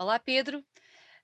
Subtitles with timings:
[0.00, 0.64] Olá, Pedro.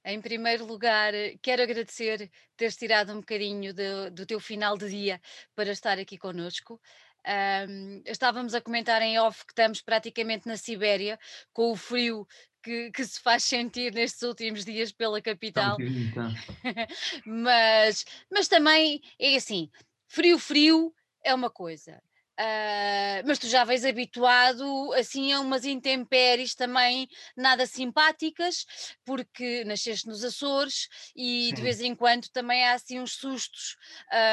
[0.04, 5.20] Em primeiro lugar, quero agradecer teres tirado um bocadinho do, do teu final de dia
[5.54, 6.80] para estar aqui connosco.
[7.24, 11.20] Ahm, estávamos a comentar em off que estamos praticamente na Sibéria,
[11.52, 12.26] com o frio
[12.60, 15.76] que, que se faz sentir nestes últimos dias pela um capital,
[16.08, 16.28] está.
[17.24, 19.70] mas, mas também é assim:
[20.08, 22.02] frio, frio é uma coisa.
[22.38, 28.66] Ah, mas tu já vens habituado assim a umas intempéries também nada simpáticas,
[29.04, 31.62] porque nasceste nos Açores e de Sim.
[31.62, 33.76] vez em quando também há assim uns sustos.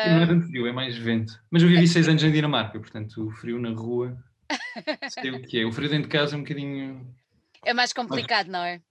[0.04, 1.34] Sim, não tanto frio, é mais vento.
[1.52, 4.18] Mas eu vivi seis anos em Dinamarca, portanto o frio na rua,
[5.10, 5.66] sei o que é.
[5.66, 7.16] O frio dentro de casa é um bocadinho
[7.64, 7.94] é mais mais.
[7.94, 8.82] complicado, não é?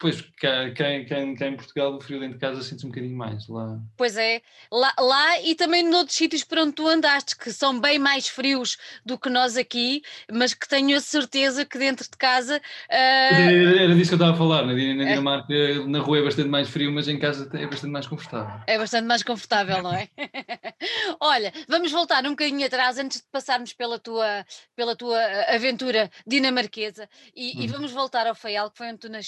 [0.00, 2.86] Pois, cá, cá, em- cá, em- cá em Portugal o frio dentro de casa sente-se
[2.86, 3.46] um bocadinho mais.
[3.48, 3.78] Lá.
[3.96, 7.98] Pois é, lá, lá e também noutros sítios por onde tu andaste, que são bem
[7.98, 12.60] mais frios do que nós aqui, mas que tenho a certeza que dentro de casa.
[12.90, 14.64] Ah, Era, era disso que eu estava a falar.
[14.66, 15.54] Na, Din- na é, Dinamarca,
[15.86, 18.60] na rua é bastante mais frio, mas em casa é bastante mais confortável.
[18.66, 20.08] é bastante mais confortável, não é?
[21.20, 26.10] Olha, vamos voltar um bocadinho atrás antes de passarmos pela tua, pela tua ah, aventura
[26.26, 27.72] dinamarquesa e, e Hum.
[27.72, 29.27] vamos voltar ao Faial, que foi onde tu nasceste,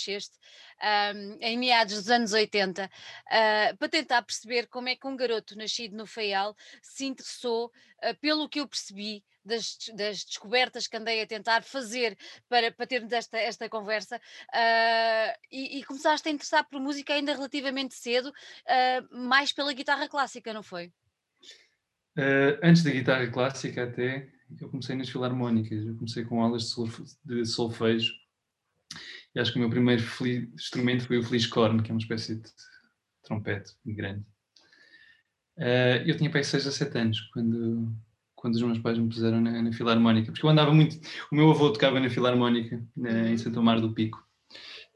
[0.80, 2.90] ahm, em meados dos anos 80,
[3.30, 8.14] ah, para tentar perceber como é que um garoto nascido no Faial se interessou, ah,
[8.20, 9.24] pelo que eu percebi.
[9.42, 12.14] Das, das descobertas que andei a tentar fazer
[12.46, 14.20] para, para termos esta, esta conversa
[14.52, 18.30] ah, e, e começaste a interessar por música ainda relativamente cedo,
[18.68, 20.92] ah, mais pela guitarra clássica, não foi?
[22.16, 24.28] Eh, antes da guitarra clássica até,
[24.60, 25.86] eu comecei nas filarmónicas.
[25.86, 26.74] Eu comecei com aulas
[27.24, 28.12] de solfejo.
[29.34, 30.02] E acho que o meu primeiro
[30.54, 32.48] instrumento foi o Fliscorn, que é uma espécie de
[33.22, 34.24] trompete grande.
[35.58, 37.92] Eh, eu tinha para aí 6 a 7 anos quando,
[38.34, 40.96] quando os meus pais me puseram na, na filarmónica, porque eu andava muito.
[41.30, 43.36] O meu avô tocava na filarmónica na- em.
[43.36, 44.24] Santo Amaro do Pico,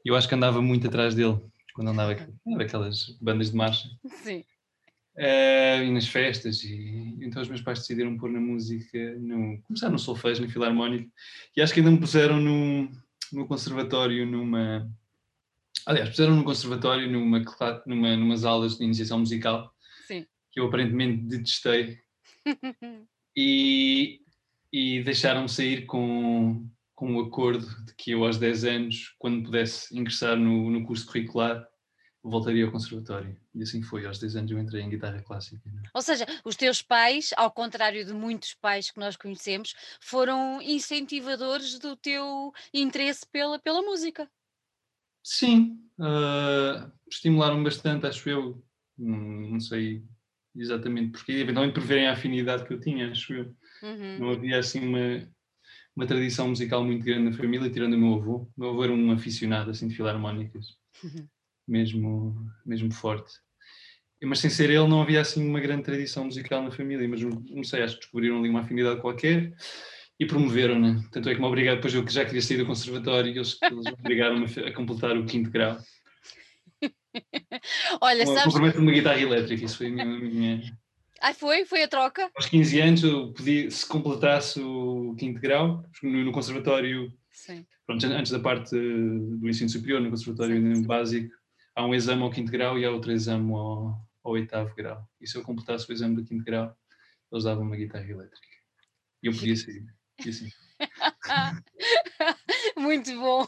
[0.03, 1.39] e eu acho que andava muito atrás dele
[1.73, 2.13] quando andava
[2.47, 3.87] andava aquelas bandas de marcha.
[4.23, 4.43] Sim.
[5.17, 9.93] Eh, e nas festas, e então os meus pais decidiram pôr na música, no, começaram
[9.93, 11.09] no solfejo, na filarmónica,
[11.55, 12.89] e acho que ainda me puseram no,
[13.31, 14.89] no conservatório, numa.
[15.85, 17.43] Aliás, puseram no conservatório numa,
[17.85, 19.73] numa, numas aulas de iniciação musical,
[20.07, 20.25] Sim.
[20.51, 21.99] que eu aparentemente detestei,
[23.35, 24.21] e,
[24.71, 29.95] e deixaram-me sair com, com o acordo de que eu, aos 10 anos, quando pudesse
[29.95, 31.67] ingressar no, no curso curricular,
[32.29, 33.37] voltaria ao conservatório.
[33.53, 35.61] E assim foi, aos 10 anos eu entrei em guitarra clássica.
[35.93, 41.77] Ou seja, os teus pais, ao contrário de muitos pais que nós conhecemos, foram incentivadores
[41.79, 44.29] do teu interesse pela, pela música.
[45.23, 48.63] Sim, ah, estimularam bastante, acho eu.
[48.97, 50.03] Não, não sei
[50.55, 53.55] exatamente porquê, eventualmente por verem a afinidade que eu tinha, acho eu.
[53.83, 54.19] Uhum.
[54.19, 55.27] Não havia assim uma,
[55.95, 58.35] uma tradição musical muito grande na família, tirando o meu avô.
[58.55, 61.27] O meu avô era um aficionado assim, de filarmónicas, Uhum.
[61.67, 63.33] Mesmo, mesmo forte.
[64.23, 67.07] Mas sem ser ele, não havia assim uma grande tradição musical na família.
[67.07, 69.53] Mas não sei, acho que descobriram ali uma afinidade qualquer
[70.19, 71.03] e promoveram, né?
[71.11, 73.85] Tanto é que me obrigaram, depois eu que já queria sair do conservatório, eles, eles
[73.85, 75.77] me obrigaram-me a, completar o quinto grau.
[78.01, 78.53] Olha, sabes.
[78.53, 80.77] de uma guitarra elétrica, isso foi a minha, minha-
[81.21, 81.65] Ai, foi?
[81.65, 82.29] Foi a troca?
[82.35, 87.65] Aos 15 anos, eu podia, se completasse o quinto grau, no, no conservatório, Sim.
[87.85, 90.83] pronto, antes da parte do ensino superior, no conservatório Sim, sim.
[90.83, 91.33] básico,
[91.75, 95.07] há um exame ao quinto grau e há outro exame ao, ao oitavo grau.
[95.19, 96.75] E se eu completasse o exame do quinto grau,
[97.31, 98.57] eles davam uma guitarra elétrica.
[99.21, 99.85] E eu podia sair.
[100.25, 100.49] E assim,
[102.77, 103.47] Muito bom.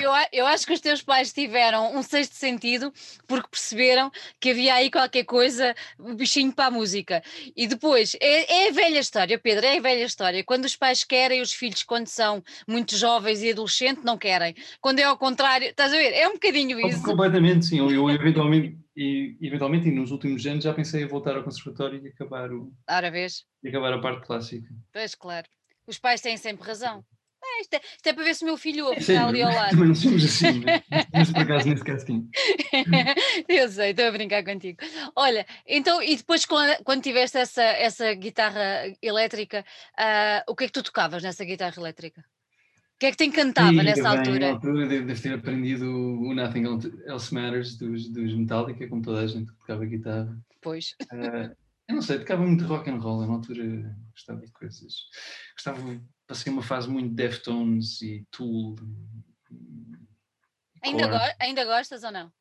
[0.00, 2.92] Eu, eu acho que os teus pais tiveram um sexto sentido
[3.26, 4.10] porque perceberam
[4.40, 7.22] que havia aí qualquer coisa, o bichinho para a música.
[7.54, 10.42] E depois, é, é a velha história, Pedro, é a velha história.
[10.42, 14.54] Quando os pais querem, os filhos, quando são muito jovens e adolescentes, não querem.
[14.80, 16.12] Quando é ao contrário, estás a ver?
[16.14, 17.02] É um bocadinho isso.
[17.02, 17.78] completamente, sim.
[17.78, 22.08] Eu, eu eventualmente, e, eventualmente, nos últimos anos, já pensei em voltar ao conservatório e
[22.08, 23.44] acabar, o, Ora, vês?
[23.62, 24.68] e acabar a parte clássica.
[24.92, 25.46] Pois, claro.
[25.86, 27.04] Os pais têm sempre razão.
[27.58, 29.52] É, isto, é, isto é para ver se o meu filho Sim, está ali ao
[29.54, 29.70] lado.
[29.70, 30.82] Também não somos assim, né?
[31.14, 32.28] mas por acaso nesse caso sim.
[33.48, 34.78] Eu sei, estou a brincar contigo.
[35.14, 39.64] Olha, então, e depois quando, quando tiveste essa, essa guitarra elétrica,
[39.98, 42.20] ah, o que é que tu tocavas nessa guitarra elétrica?
[42.20, 44.46] O que é que te encantava Ih, nessa bem, Na altura?
[44.50, 46.64] altura devo ter aprendido o Nothing
[47.06, 50.38] Else Matters dos, dos Metallica, como toda a gente que tocava guitarra.
[50.60, 50.94] Pois.
[51.10, 51.50] Ah,
[51.92, 54.94] eu não sei, tocava muito rock and roll, eu na altura gostava de coisas.
[55.54, 55.80] Gostava,
[56.26, 58.76] passei uma fase muito Deftones e Tool.
[60.82, 62.32] Ainda, go- ainda gostas ou não?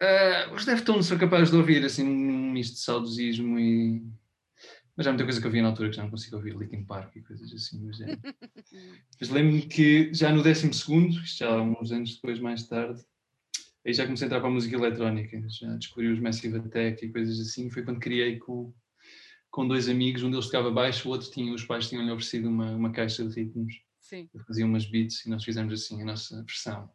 [0.00, 4.02] Ah, os Deftones sou capaz de ouvir assim um misto de saudosismo e
[4.96, 6.84] Mas há muita coisa que eu vi na altura que já não consigo ouvir, Linkin
[6.84, 7.84] Park e coisas assim.
[7.84, 8.06] Mas, é.
[9.20, 13.02] mas lembro-me que já no 12, isto já há uns anos depois, mais tarde,
[13.84, 17.12] aí já comecei a entrar para a música eletrónica, já descobri os Massive Attack e
[17.12, 17.70] coisas assim.
[17.70, 18.72] Foi quando criei com,
[19.50, 22.70] com dois amigos, um deles tocava baixo, o outro tinha, os pais tinham-lhe oferecido uma,
[22.72, 23.74] uma caixa de ritmos.
[24.00, 24.28] Sim.
[24.46, 26.90] Fazia umas beats e nós fizemos assim a nossa versão.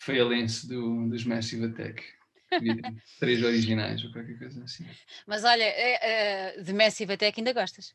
[0.00, 2.04] Foi a lance do, dos Massive Attack.
[3.18, 4.86] Três originais ou qualquer coisa assim.
[5.26, 7.94] Mas olha, é, é, de Massive Attack ainda gostas?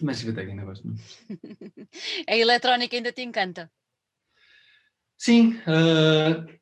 [0.00, 0.86] Massive Attack ainda gosto
[2.28, 3.70] a eletrónica ainda te encanta?
[5.16, 6.59] Sim, uh,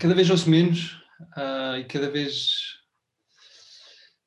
[0.00, 0.94] cada vez ouço menos
[1.36, 2.80] uh, e cada vez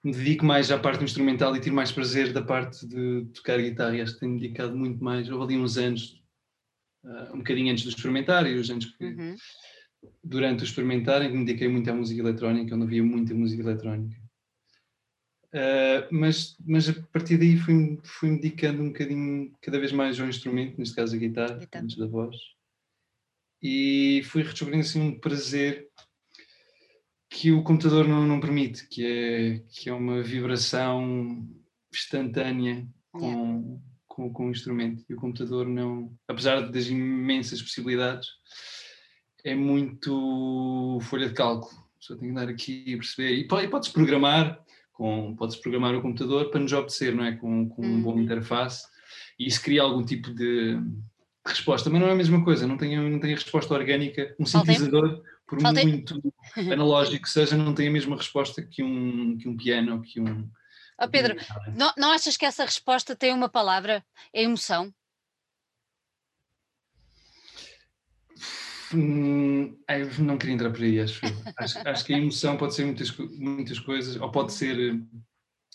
[0.04, 3.96] me dedico mais à parte instrumental e tiro mais prazer da parte de tocar guitarra.
[3.96, 5.30] E acho que tenho dedicado muito mais.
[5.30, 6.22] Houve ali uns anos,
[7.04, 9.36] uh, um bocadinho antes do experimentar e os anos que, uhum
[10.24, 13.64] durante o experimentar em que me dediquei muito à música eletrónica, onde havia muita música
[13.64, 14.22] eletrónica.
[15.54, 20.28] Uh, mas, mas a partir daí fui-me fui dedicando um bocadinho, cada vez mais ao
[20.28, 21.84] instrumento, neste caso a guitarra, guitarra.
[21.84, 22.36] antes da voz,
[23.64, 25.88] e fui redescobrindo assim um prazer
[27.30, 31.48] que o computador não, não permite, que é, que é uma vibração
[31.92, 35.06] instantânea com, com, com o instrumento.
[35.10, 38.28] E o computador não, apesar das imensas possibilidades,
[39.46, 41.72] é muito folha de cálculo.
[42.00, 43.34] Só tem que andar aqui e perceber.
[43.34, 44.62] E pode-se programar,
[44.92, 47.38] com, pode-se programar o computador para nos obedecer, não é?
[47.38, 48.86] Com, com uma boa interface.
[49.40, 50.78] E isso cria algum tipo de
[51.46, 54.34] resposta, mas não é a mesma coisa, não tem, não tem a resposta orgânica.
[54.40, 56.22] Um sintetizador, por muito
[56.72, 60.50] analógico que seja, não tem a mesma resposta que um, que um piano que um.
[61.00, 61.36] Oh Pedro,
[61.76, 64.04] não, não achas que essa resposta tem uma palavra?
[64.32, 64.94] É emoção?
[68.94, 69.76] Hum,
[70.20, 71.20] não queria entrar por aí, acho.
[71.58, 71.88] acho.
[71.88, 72.06] acho.
[72.06, 75.00] que a emoção pode ser muitas, muitas coisas, ou pode ser eh,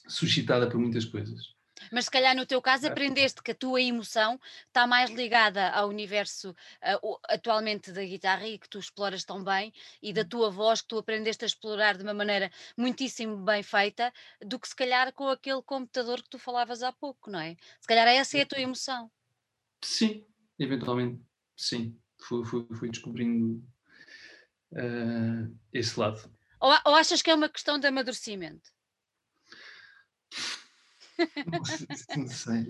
[0.06, 1.57] suscitada por muitas coisas.
[1.92, 5.88] Mas se calhar no teu caso aprendeste que a tua emoção está mais ligada ao
[5.88, 9.72] universo uh, atualmente da guitarra e que tu exploras tão bem
[10.02, 14.12] e da tua voz que tu aprendeste a explorar de uma maneira muitíssimo bem feita
[14.44, 17.56] do que se calhar com aquele computador que tu falavas há pouco, não é?
[17.80, 19.10] Se calhar essa é a tua emoção.
[19.82, 20.26] Sim,
[20.58, 21.22] eventualmente,
[21.56, 23.62] sim fui, fui, fui descobrindo
[24.72, 26.20] uh, esse lado.
[26.60, 28.70] Ou, ou, achas que é uma questão de amadurecimento?
[32.16, 32.66] Não sei.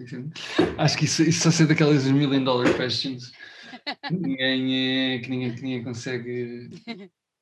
[0.78, 3.32] Acho que isso, isso só ser daquelas million dollar questions
[4.10, 6.70] ninguém, é, que, ninguém, que ninguém consegue.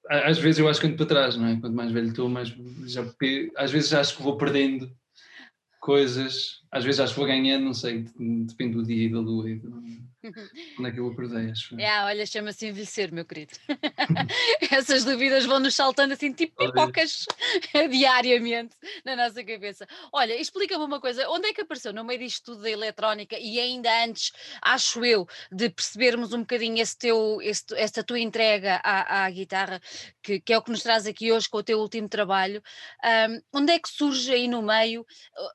[0.08, 1.60] Às vezes eu acho que ando para trás, não é?
[1.60, 2.54] Quanto mais velho estou, mais
[2.86, 3.04] já,
[3.56, 4.90] às vezes acho que vou perdendo
[5.80, 9.50] coisas, às vezes acho que vou ganhando, não sei, depende do dia e da lua.
[9.50, 9.70] E do
[10.78, 11.78] Onde é que eu acordei, acho?
[11.78, 13.52] É, olha, chama-se envelhecer, meu querido.
[14.70, 17.26] Essas dúvidas vão-nos saltando assim, tipo pipocas,
[17.90, 18.74] diariamente
[19.04, 19.86] na nossa cabeça.
[20.12, 23.58] Olha, explica-me uma coisa: onde é que apareceu no meio disto tudo da eletrónica e
[23.58, 24.32] ainda antes,
[24.62, 29.80] acho eu, de percebermos um bocadinho esse teu, esse, esta tua entrega à, à guitarra,
[30.22, 32.62] que, que, é o que nos traz aqui hoje com o teu último trabalho,
[33.04, 35.06] um, onde é que surge aí no meio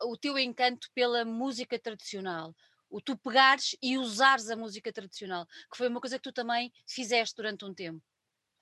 [0.02, 2.54] o, o teu encanto pela música tradicional?
[2.92, 6.72] o tu pegares e usares a música tradicional, que foi uma coisa que tu também
[6.86, 8.04] fizeste durante um tempo.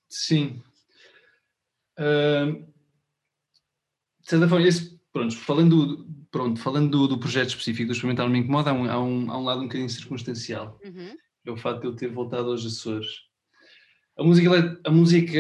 [0.08, 0.62] Sim.
[1.98, 2.64] Uh,
[4.22, 8.40] de certa forma, esse, pronto, falando, pronto, falando do, do projeto específico do Experimentar Me
[8.40, 10.80] Incomoda, há um, há, um, há um lado um bocadinho circunstancial.
[10.84, 11.18] Uhum.
[11.46, 13.28] É o facto de eu ter voltado aos Açores.
[14.16, 15.40] A música, a música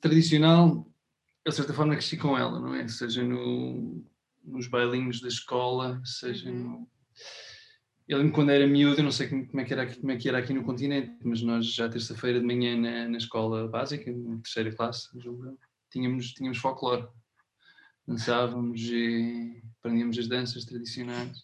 [0.00, 0.90] tradicional,
[1.46, 2.88] de certa forma cresci com ela, não é?
[2.88, 4.04] Seja no,
[4.46, 6.58] nos bailinhos da escola, seja uhum.
[6.58, 6.88] no
[8.08, 10.16] eu lembro quando era miúdo, eu não sei como é que era aqui, como é
[10.16, 14.12] que era aqui no continente, mas nós já terça-feira de manhã na, na, escola básica,
[14.12, 15.08] na terceira classe,
[15.90, 17.08] tínhamos, tínhamos folclore.
[18.06, 21.36] Dançávamos e aprendíamos as danças tradicionais.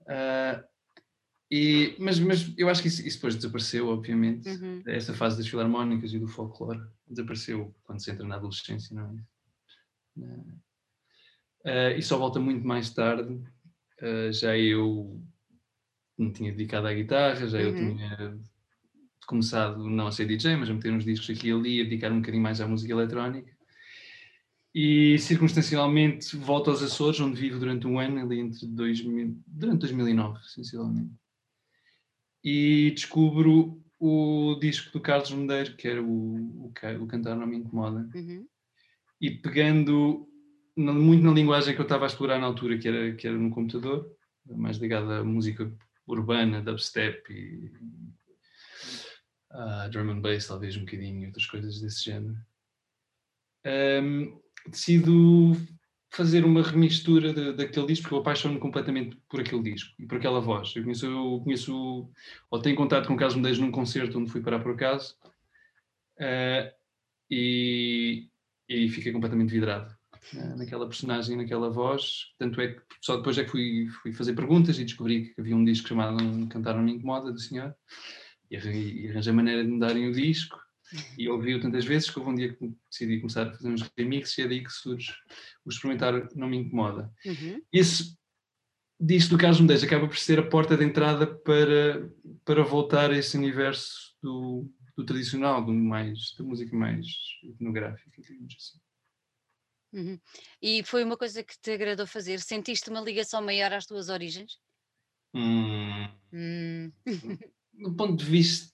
[0.00, 0.64] Uh,
[1.52, 4.48] e, mas, mas eu acho que isso, isso depois desapareceu, obviamente.
[4.48, 4.82] Uhum.
[4.86, 10.26] Essa fase das filarmónicas e do folclore desapareceu quando se entra na adolescência, não é?
[11.66, 13.34] Uh, e só volta muito mais tarde
[14.00, 15.20] uh, já eu
[16.16, 17.64] me tinha dedicado à guitarra, já uhum.
[17.64, 18.40] eu tinha
[19.26, 22.12] começado não a ser DJ, mas a meter uns discos aqui e ali, a dedicar
[22.12, 23.52] um bocadinho mais à música eletrónica.
[24.72, 30.38] E circunstancialmente volto aos Açores, onde vivo durante um ano, ali entre 2000, durante 2009,
[30.46, 31.14] essencialmente.
[32.44, 37.56] E descubro o disco do Carlos Medeiros, que era o, o, o Cantar Não Me
[37.56, 38.08] Incomoda.
[38.14, 38.46] Uhum.
[39.20, 40.28] E pegando
[40.76, 43.50] muito na linguagem que eu estava a explorar na altura, que era, que era no
[43.50, 44.10] computador,
[44.44, 45.72] mais ligada à música
[46.06, 47.72] urbana, dubstep e
[49.52, 52.36] uh, drum and bass, talvez um bocadinho, outras coisas desse género.
[53.66, 55.56] Um, decido
[56.10, 60.18] fazer uma remistura de, daquele disco, porque eu apaixono-me completamente por aquele disco e por
[60.18, 60.74] aquela voz.
[60.76, 62.10] Eu conheço, eu conheço
[62.50, 65.16] ou tenho contato com o Carlos Medeiros num concerto onde fui parar por acaso
[66.20, 66.72] uh,
[67.30, 68.28] e,
[68.68, 69.95] e fiquei completamente vidrado
[70.56, 72.26] naquela personagem, naquela voz.
[72.38, 75.56] Tanto é que só depois é que fui, fui fazer perguntas e descobri que havia
[75.56, 76.18] um disco chamado
[76.48, 77.74] Cantar Não Me Incomoda, do senhor,
[78.50, 80.58] e, e arranjei maneira de me darem o disco
[81.18, 84.38] e ouvi-o tantas vezes que houve um dia que decidi começar a fazer uns remixes
[84.38, 85.12] e é daí que surge
[85.64, 87.12] o experimentar não me incomoda.
[87.24, 87.60] Uhum.
[87.72, 88.16] Esse
[89.00, 92.10] disco do Carlos Medeiros acaba por ser a porta de entrada para,
[92.44, 97.06] para voltar a esse universo do, do tradicional, do mais, da música mais
[97.42, 98.85] etnográfica, digamos assim.
[99.92, 100.18] Uhum.
[100.60, 102.40] E foi uma coisa que te agradou fazer?
[102.40, 104.58] Sentiste uma ligação maior às tuas origens?
[105.34, 106.08] Hum.
[106.32, 106.92] Hum.
[107.74, 108.72] do ponto de vista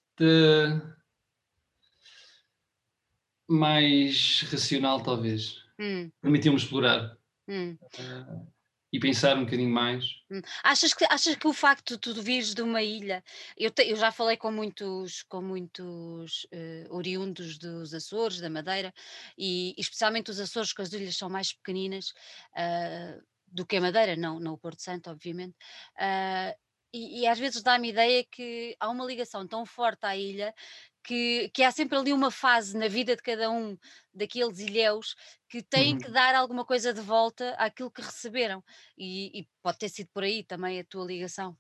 [3.49, 5.63] mais racional, talvez.
[5.79, 6.11] Hum.
[6.21, 7.17] Permitiu-me explorar.
[7.49, 7.77] Hum.
[7.99, 8.47] Uh,
[8.93, 10.05] e pensar um bocadinho mais.
[10.31, 10.43] Hum.
[10.63, 13.25] Achas, que, achas que o facto de tu vires de uma ilha,
[13.57, 18.93] eu, te, eu já falei com muitos, com muitos uh, oriundos dos Açores, da Madeira,
[19.39, 22.11] e, especialmente os Açores, que as ilhas são mais pequeninas
[22.53, 25.57] uh, do que a Madeira, não, não o Porto Santo, obviamente.
[25.97, 26.55] Uh,
[26.93, 30.55] e, e, às vezes dá-me ideia que há uma ligação tão forte à ilha
[31.03, 33.77] que, que, há sempre ali uma fase na vida de cada um
[34.15, 35.17] daqueles ilhéus
[35.49, 35.99] que têm uhum.
[35.99, 38.63] que dar alguma coisa de volta àquilo que receberam.
[38.97, 41.57] E, e, pode ter sido por aí também a tua ligação.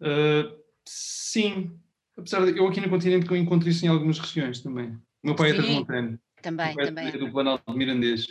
[0.00, 1.78] Uh, sim,
[2.16, 4.90] apesar de eu aqui no continente que eu encontro isso em algumas regiões também.
[5.22, 6.20] O meu pai é sim, é transmontano.
[6.40, 7.08] Também, também.
[7.08, 8.24] É do Planalto Mirandês,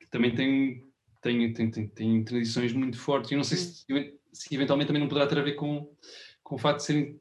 [0.00, 0.84] que também tem,
[1.22, 3.30] tem, tem, tem, tem tradições muito fortes.
[3.30, 3.60] Eu não sei hum.
[3.60, 5.94] se, se eventualmente também não poderá ter a ver com,
[6.42, 7.20] com o facto de serem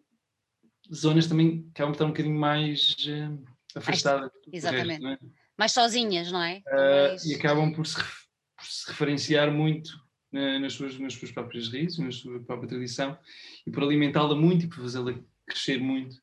[0.94, 4.32] zonas também acabam por estar um bocadinho mais uh, afastadas.
[4.52, 5.04] Exatamente.
[5.04, 5.30] Resto, é?
[5.58, 6.62] Mais sozinhas, não é?
[6.68, 7.26] Uh, mais...
[7.26, 9.90] E acabam por se, por se referenciar muito
[10.34, 13.18] uh, nas, suas, nas suas próprias raízes, na sua própria tradição,
[13.66, 15.14] e por alimentá-la muito e por fazê-la
[15.46, 16.16] crescer muito.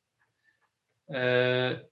[1.09, 1.85] Uh,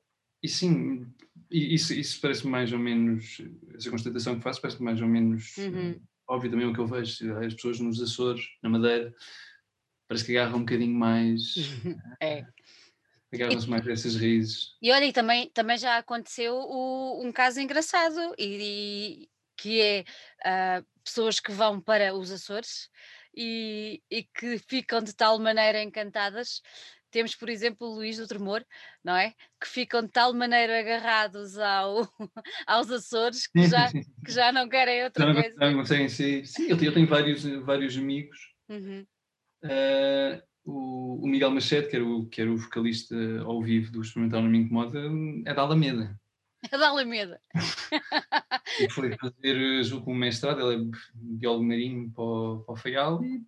[0.42, 1.06] e sim,
[1.50, 3.40] isso, isso parece mais ou menos,
[3.74, 6.00] essa constatação que faço parece mais ou menos uhum.
[6.26, 7.36] óbvio também o que eu vejo.
[7.38, 9.14] As pessoas nos Açores, na Madeira,
[10.08, 11.54] parece que agarram um bocadinho mais.
[12.20, 12.44] é.
[13.66, 14.76] Mais dessas raízes.
[14.82, 20.04] E olha, e também, também já aconteceu o, um caso engraçado, e, e que é
[20.80, 22.90] uh, pessoas que vão para os Açores
[23.34, 26.60] e, e, que ficam de tal maneira encantadas.
[27.10, 28.64] Temos, por exemplo, o Luís do Tremor,
[29.04, 29.34] não é?
[29.60, 32.08] Que ficam de tal maneira agarrados ao,
[32.66, 35.56] aos Açores que já, que já não querem outra não, coisa.
[35.56, 36.44] Não, sim, sim.
[36.44, 39.06] sim eu, tenho, eu tenho vários, vários amigos uhum.
[39.64, 43.14] Uh, o, o, Miguel Machete, que era o, que era o vocalista
[43.44, 45.00] ao vivo do Experimental Não Me Incomoda,
[45.44, 46.18] é da Alameda.
[46.70, 47.40] É da Alameda.
[48.80, 53.24] e foi fazer, julgo, um mestrado, ele é biólogo marinho para o, para o Faial
[53.24, 53.42] e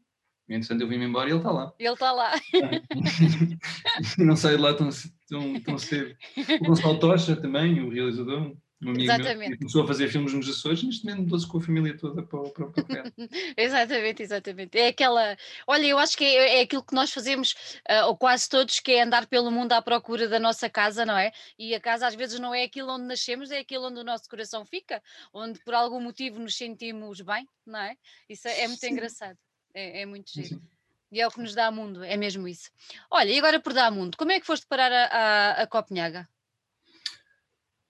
[0.49, 1.73] Entretanto, eu vim-me embora e ele está lá.
[1.79, 2.33] Ele está lá.
[4.19, 4.91] não sai de lá tão,
[5.27, 6.15] tão, tão cedo.
[6.61, 8.55] O Gonçalo Tocha também, o realizador,
[8.85, 9.49] um amigo Exatamente.
[9.51, 12.41] meu, começou a fazer filmes nos Açores, neste momento mudou-se com a família toda para,
[12.41, 12.67] o, para
[13.57, 14.79] exatamente, exatamente.
[14.79, 15.37] É aquela.
[15.67, 17.53] Olha, eu acho que é, é aquilo que nós fazemos,
[17.89, 21.17] uh, ou quase todos, que é andar pelo mundo à procura da nossa casa, não
[21.17, 21.33] é?
[21.59, 24.29] E a casa às vezes não é aquilo onde nascemos, é aquilo onde o nosso
[24.29, 27.97] coração fica, onde por algum motivo nos sentimos bem, não é?
[28.29, 28.91] Isso é, é muito Sim.
[28.91, 29.39] engraçado.
[29.73, 30.49] É, é muito giro.
[30.49, 30.63] Sim.
[31.11, 32.71] E é o que nos dá mundo, é mesmo isso.
[33.09, 36.29] Olha, e agora por dar mundo, como é que foste parar a, a, a Copenhaga?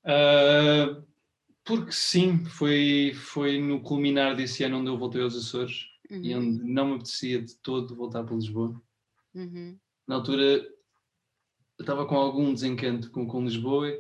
[0.05, 1.03] Uh,
[1.65, 6.23] porque sim, foi, foi no culminar desse ano onde eu voltei aos Açores uhum.
[6.23, 8.81] e onde não me apetecia de todo voltar para Lisboa.
[9.35, 9.79] Uhum.
[10.07, 13.91] Na altura eu estava com algum desencanto com, com Lisboa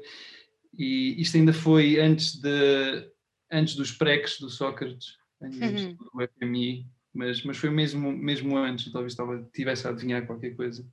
[0.77, 3.11] e isto ainda foi antes, de,
[3.51, 5.95] antes dos precs do Sócrates, antes uhum.
[5.95, 10.87] do FMI, mas, mas foi mesmo, mesmo antes, talvez estava, tivesse a adivinhar qualquer coisa.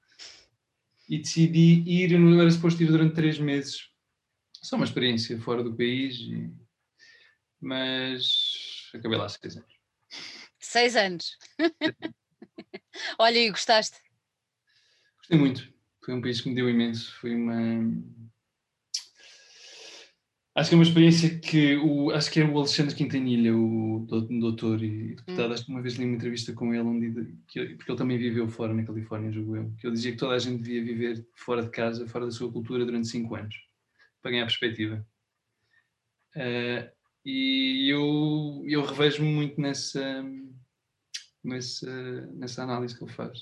[1.10, 3.91] E decidi ir, não era suposto ir durante três meses
[4.62, 6.52] só uma experiência fora do país, e...
[7.60, 9.74] mas acabei lá seis anos.
[10.60, 11.38] Seis anos.
[13.18, 13.98] Olha, e gostaste?
[15.18, 15.74] Gostei muito.
[16.06, 17.14] Foi um país que me deu imenso.
[17.20, 17.56] Foi uma.
[20.54, 24.84] Acho que é uma experiência que o, acho que é o Alexandre Quintanilha, o doutor
[24.84, 25.54] e deputado, hum.
[25.54, 28.50] acho que uma vez li uma entrevista com ele, onde, que, porque ele também viveu
[28.50, 31.64] fora na Califórnia, julgo eu, que ele dizia que toda a gente devia viver fora
[31.64, 33.56] de casa, fora da sua cultura durante cinco anos
[34.22, 35.06] para ganhar perspectiva.
[36.36, 36.90] Uh,
[37.26, 40.24] e eu, eu revejo-me muito nessa,
[41.44, 41.92] nessa,
[42.34, 43.40] nessa análise que ele faz.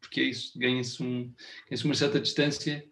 [0.00, 1.32] Porque é isso, ganha-se um,
[1.70, 2.86] ganha uma certa distância.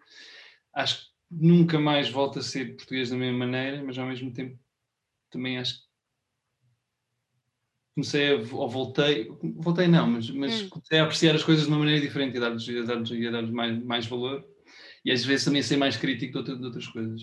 [0.73, 4.59] Acho que nunca mais volta a ser português da mesma maneira, mas ao mesmo tempo
[5.29, 5.85] também acho
[7.95, 10.69] comecei a, ou voltei, voltei não, mas, mas hum.
[10.69, 13.83] comecei a apreciar as coisas de uma maneira diferente e a dar-lhes dar dar mais,
[13.83, 14.45] mais valor
[15.05, 17.21] e às vezes também ser mais crítico de, outra, de outras coisas.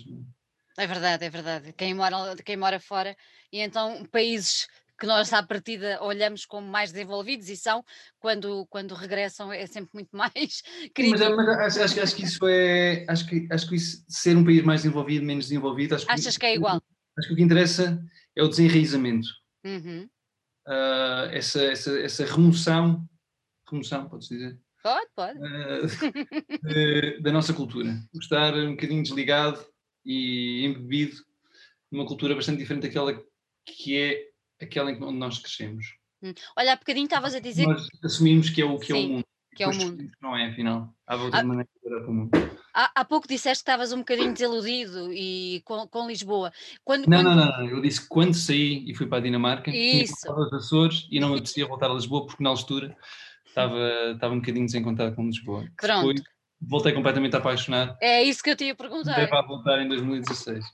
[0.77, 0.83] É?
[0.83, 1.73] é verdade, é verdade.
[1.73, 3.15] Quem mora, quem mora fora
[3.51, 4.67] e então países
[4.99, 7.83] que nós à partida olhamos como mais desenvolvidos e são,
[8.19, 10.61] quando, quando regressam é sempre muito mais
[10.93, 11.19] crítico.
[11.19, 14.37] Mas, é, mas acho, acho, acho, que isso é, acho que, acho que isso, ser
[14.37, 16.81] um país mais desenvolvido, menos desenvolvido, acho que Achas que é igual?
[17.17, 18.01] Acho que o que interessa
[18.35, 19.27] é o desenraizamento.
[19.65, 20.09] Uhum.
[20.67, 23.05] Uh, essa, essa, essa remoção,
[23.69, 24.59] remoção, pode-se dizer?
[24.83, 25.39] Pode, pode.
[25.39, 25.83] Uh,
[27.23, 27.97] da nossa cultura.
[28.19, 29.65] Estar um bocadinho desligado
[30.05, 31.15] e embebido
[31.89, 33.17] numa cultura bastante diferente daquela
[33.65, 34.27] que é
[34.61, 35.95] aquela em que nós crescemos.
[36.21, 36.33] Hum.
[36.57, 37.65] Olha, há bocadinho estavas a dizer.
[37.65, 39.25] Nós assumimos que é o que Sim, é o mundo.
[39.55, 40.11] Que é o mundo.
[40.21, 40.93] Não é, afinal.
[41.07, 42.31] Há outras ah, maneiras de olhar para o mundo.
[42.73, 46.51] Há, há, pouco disseste que estavas um bocadinho desiludido e com, com Lisboa.
[46.83, 47.35] Quando, não, quando...
[47.35, 50.15] não, não, Eu disse que quando saí e fui para a Dinamarca, Isso.
[50.21, 52.97] tinha os Açores e não me apetecia voltar a Lisboa porque na altura
[53.53, 55.65] estava, estava um bocadinho desencontrado com Lisboa.
[55.79, 56.07] Pronto.
[56.07, 56.21] Depois,
[56.59, 57.95] voltei completamente apaixonado.
[58.01, 59.11] É isso que eu te ia perguntar.
[59.11, 60.65] Voltei para voltar em 2016.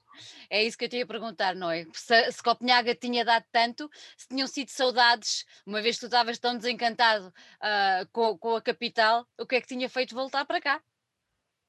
[0.50, 1.86] É isso que eu te ia perguntar, não é?
[1.93, 6.39] Se, se Copenhaga tinha dado tanto, se tinham sido saudades, uma vez que tu estavas
[6.39, 10.62] tão desencantado uh, com, com a capital, o que é que tinha feito voltar para
[10.62, 10.81] cá?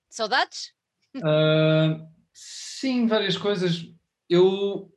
[0.08, 0.72] Saudades?
[1.16, 3.84] Uh, sim, várias coisas.
[4.28, 4.90] Eu,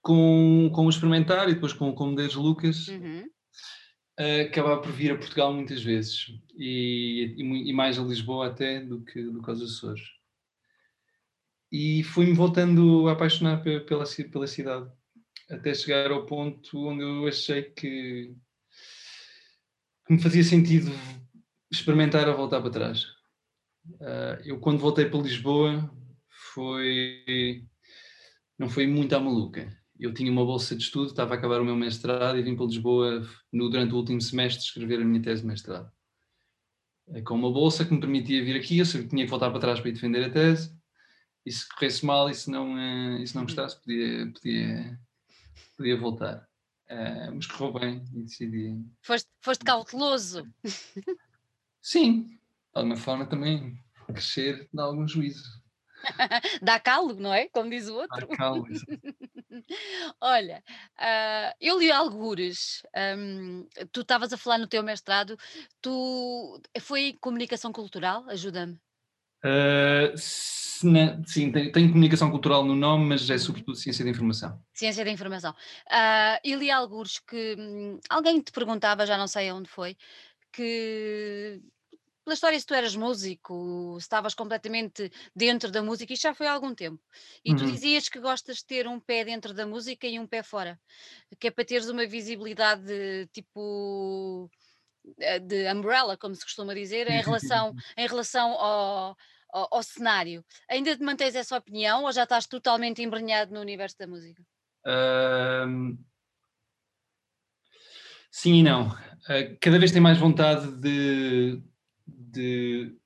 [0.00, 3.24] com, com o experimentar e depois com, com o Medeiros Lucas, uhum.
[4.20, 8.80] Uh, acabava por vir a Portugal muitas vezes e, e, e, mais a Lisboa até
[8.80, 10.20] do que, do que aos Açores
[11.72, 14.90] e fui-me voltando a apaixonar pela, pela cidade,
[15.48, 18.34] até chegar ao ponto onde eu achei que,
[20.06, 20.90] que me fazia sentido
[21.70, 23.04] experimentar a voltar para trás.
[24.00, 25.90] Uh, eu quando voltei para Lisboa
[26.52, 27.64] foi
[28.58, 29.79] não foi muito à maluca.
[30.00, 32.66] Eu tinha uma bolsa de estudo, estava a acabar o meu mestrado e vim para
[32.66, 35.92] Lisboa no, durante o último semestre escrever a minha tese de mestrado.
[37.08, 39.50] Eh, com uma bolsa que me permitia vir aqui, eu sabia que tinha que voltar
[39.50, 40.74] para trás para ir defender a tese
[41.44, 42.78] e se corresse mal e se não,
[43.18, 43.46] e se não uhum.
[43.46, 45.00] gostasse, podia, podia,
[45.76, 46.48] podia voltar.
[46.90, 48.84] Uh, mas correu bem e decidi.
[49.02, 50.44] Foste, foste cauteloso.
[51.80, 52.38] Sim, de
[52.74, 53.78] alguma forma também
[54.12, 55.60] crescer dá algum juízo.
[56.62, 57.48] dá calo, não é?
[57.48, 58.26] Como diz o outro.
[58.26, 58.66] Dá calo,
[60.20, 60.62] Olha,
[60.98, 62.82] uh, eu li algures,
[63.16, 65.36] um, tu estavas a falar no teu mestrado,
[65.80, 68.24] tu foi comunicação cultural?
[68.28, 68.78] Ajuda-me.
[69.44, 73.38] Uh, sim, tem, tem, comunicação cultural no nome, mas é uhum.
[73.38, 74.62] sobretudo ciência da informação.
[74.74, 75.52] Ciência da informação.
[75.86, 79.96] Uh, e li alguns que hum, alguém te perguntava, já não sei onde foi,
[80.52, 81.60] que
[82.24, 86.46] pela história se tu eras músico, se estavas completamente dentro da música, isto já foi
[86.46, 87.02] há algum tempo.
[87.44, 87.56] E uhum.
[87.56, 90.78] tu dizias que gostas de ter um pé dentro da música e um pé fora,
[91.38, 94.50] que é para teres uma visibilidade tipo
[95.18, 99.16] eh, de umbrella, como se costuma dizer, em relação, em relação ao,
[99.50, 100.44] ao, ao, cenário.
[100.68, 104.42] Ainda te mantens essa opinião ou já estás totalmente embrenhado no universo da música?
[104.86, 105.98] Um,
[108.30, 108.88] sim e não.
[108.88, 111.62] Uh, cada vez tenho mais vontade de,
[112.30, 112.96] de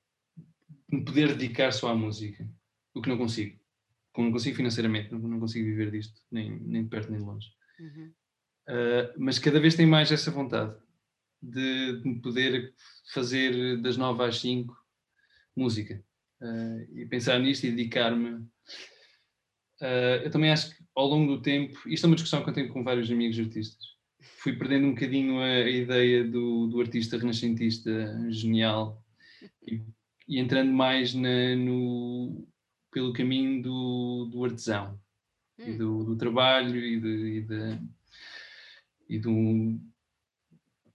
[0.90, 2.48] me poder dedicar só à música,
[2.94, 3.58] o que não consigo.
[4.12, 7.26] Como não consigo financeiramente, não, não consigo viver disto, nem, nem de perto nem de
[7.26, 7.48] longe.
[7.80, 8.12] Uhum.
[8.68, 10.74] Uh, mas cada vez tenho mais essa vontade
[11.42, 12.72] de, de poder
[13.12, 14.74] fazer das nove às cinco
[15.54, 16.02] música
[16.40, 18.36] uh, e pensar nisto e dedicar-me.
[19.80, 22.54] Uh, eu também acho que ao longo do tempo, isto é uma discussão que eu
[22.54, 23.84] tenho com vários amigos artistas,
[24.38, 27.90] fui perdendo um bocadinho a, a ideia do, do, artista renascentista
[28.30, 29.03] genial
[29.66, 29.82] e,
[30.28, 32.46] e entrando mais na, no,
[32.90, 34.98] pelo caminho do, do artesão
[35.58, 35.64] hum.
[35.66, 37.78] e do, do, trabalho e, de, e, de,
[39.08, 39.80] e do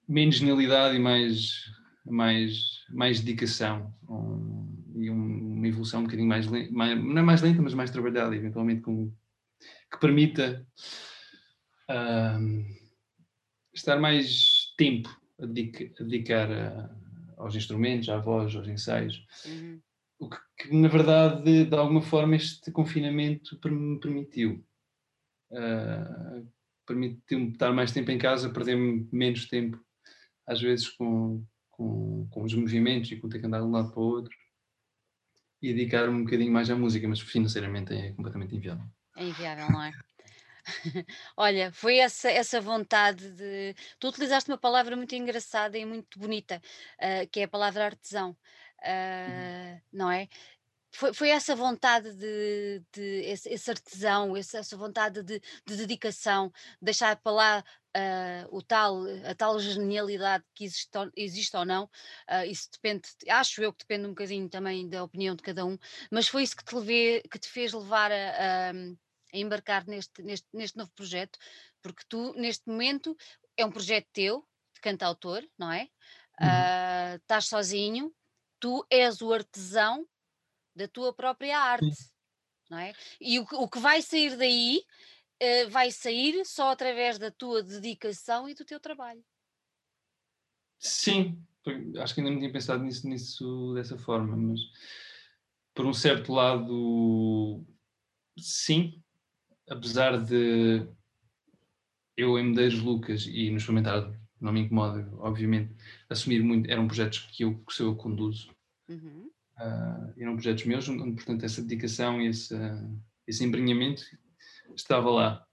[0.08, 1.66] menos genialidade e mais,
[2.06, 7.22] mais, mais dedicação um, e um, uma evolução um bocadinho mais, lenta, mais, não é
[7.22, 9.14] mais lenta, mas mais trabalhada, eventualmente com,
[9.92, 10.66] que permita
[11.90, 12.66] uh,
[13.74, 15.10] estar mais tempo
[15.40, 17.00] a, dedica, a dedicar a,
[17.40, 19.26] aos instrumentos, à voz, aos ensaios.
[19.46, 19.82] Uhum.
[20.20, 24.64] O que, que, na verdade, de alguma forma, este confinamento me permitiu.
[25.50, 26.46] Uh,
[26.86, 29.84] permitiu-me estar mais tempo em casa, perder menos tempo
[30.46, 33.92] às vezes com, com, com os movimentos e com ter que andar de um lado
[33.92, 34.36] para o outro
[35.62, 38.86] e dedicar-me um bocadinho mais à música, mas financeiramente é completamente inviável.
[39.16, 39.92] É inviável, não é?
[41.38, 43.76] Olha, foi essa, essa vontade de.
[44.00, 46.62] Tu utilizaste uma palavra muito engraçada e muito bonita,
[46.98, 48.36] uh, que é a palavra artesão, uh,
[49.72, 49.82] uhum.
[49.92, 50.28] não é?
[50.92, 56.52] foi, foi essa vontade de, de esse, esse artesão, essa, vontade de, de, dedicação,
[56.82, 57.64] deixar para lá
[57.96, 63.62] uh, o tal, a tal genialidade que existe, existe ou não, uh, isso depende, acho
[63.62, 65.78] eu que depende um bocadinho também da opinião de cada um,
[66.12, 68.74] mas foi isso que te, levei, que te fez levar a, a,
[69.34, 71.38] a embarcar neste, neste, neste novo projeto,
[71.82, 73.16] porque tu, neste momento,
[73.56, 75.90] é um projeto teu, de cantautor, não é?
[76.40, 76.48] Uhum.
[76.48, 78.14] Uh, estás sozinho,
[78.60, 80.08] tu és o artesão
[80.76, 81.86] da tua própria arte,
[82.70, 82.94] não é?
[83.20, 84.82] E o, o, que vai sair daí
[85.42, 89.24] uh, vai sair só através da tua dedicação e do teu trabalho.
[90.80, 91.46] Sim,
[92.02, 94.62] acho que ainda não tinha pensado nisso, nisso dessa forma, mas
[95.74, 97.66] por um certo lado,
[98.38, 99.04] sim,
[99.70, 100.86] apesar de
[102.18, 105.74] eu em Medeiros Lucas e no experimentar não me incomoda, obviamente,
[106.10, 108.50] assumir muito, eram projetos que eu, que eu conduzo.
[108.90, 109.30] Uhum
[109.60, 114.04] uh, eram projetos meus, onde, portanto, essa dedicação e esse, uh, esse embrenhamento
[114.76, 115.46] estava lá,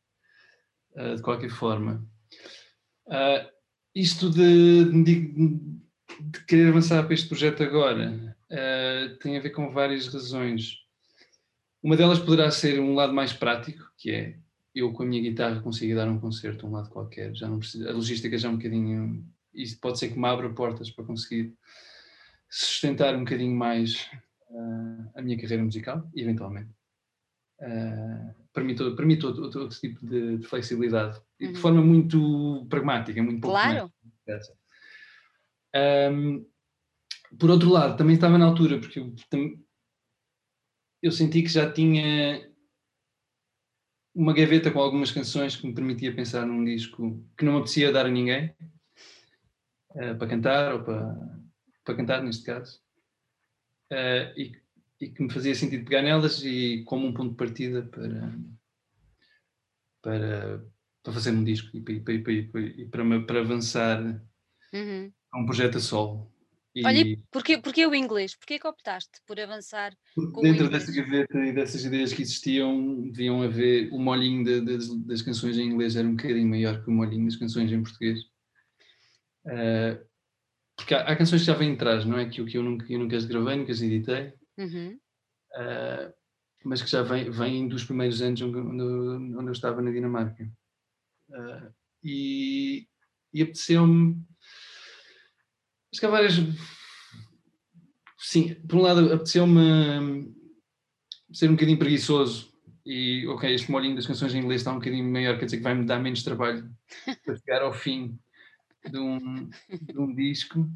[0.92, 2.06] uh, de qualquer forma.
[3.06, 3.48] Uh,
[3.94, 5.32] isto de, de,
[6.20, 8.36] de, querer avançar para este projeto agora
[9.20, 10.85] tem a ver com várias razões.
[11.86, 14.36] Uma delas poderá ser um lado mais prático, que é
[14.74, 17.60] eu com a minha guitarra consigo dar um concerto a um lado qualquer, já não
[17.60, 21.04] preciso, a logística já é um bocadinho, isso pode ser que me abra portas para
[21.04, 21.54] conseguir
[22.50, 24.10] sustentar um bocadinho mais
[24.50, 26.70] uh, a minha carreira musical, eventualmente.
[27.60, 31.60] Uh, permite, permite outro, outro, outro tipo de, de flexibilidade e de uhum.
[31.60, 33.92] forma muito pragmática, muito pouco Claro.
[36.12, 36.44] Um,
[37.38, 39.14] por outro lado, também estava na altura, porque eu,
[41.06, 42.50] eu senti que já tinha
[44.12, 47.92] uma gaveta com algumas canções que me permitia pensar num disco que não me apetecia
[47.92, 48.52] dar a ninguém
[49.90, 51.40] uh, para cantar ou para,
[51.84, 52.80] para cantar, neste caso,
[53.92, 54.60] uh, e,
[55.00, 58.36] e, que me fazia sentido pegar nelas e como um ponto de partida para,
[60.02, 60.66] para,
[61.04, 64.02] para fazer um disco e, para, para, e para, para avançar
[64.72, 65.12] uhum.
[65.30, 66.35] a um projeto a solo.
[66.76, 68.36] E, Olha, porquê, porquê o inglês?
[68.36, 73.40] Porquê que optaste por avançar com dentro dessa gaveta e dessas ideias que existiam, deviam
[73.40, 76.92] haver o molhinho de, de, das canções em inglês era um bocadinho maior que o
[76.92, 78.20] molhinho das canções em português.
[79.46, 80.04] Uh,
[80.76, 82.28] porque há, há, canções que já vêm atrás, não é?
[82.28, 84.98] Que, que eu, nunca, eu nunca as gravei, nunca as editei, uhum.
[85.54, 86.12] uh,
[86.62, 90.44] mas que já vêm, vêm dos primeiros anos onde, onde eu estava na Dinamarca.
[91.30, 91.72] Uh,
[92.04, 92.86] e,
[93.32, 94.22] e apeteceu-me.
[96.04, 96.34] Há várias.
[98.18, 100.34] Sim, por um lado, apeteceu-me
[101.32, 102.52] ser um bocadinho preguiçoso
[102.84, 105.62] e, ok, este molhinho das canções em inglês está um bocadinho maior, quer dizer que
[105.62, 106.70] vai-me dar menos trabalho
[107.24, 108.18] para chegar ao fim
[108.88, 109.48] de um,
[109.82, 110.68] de um disco.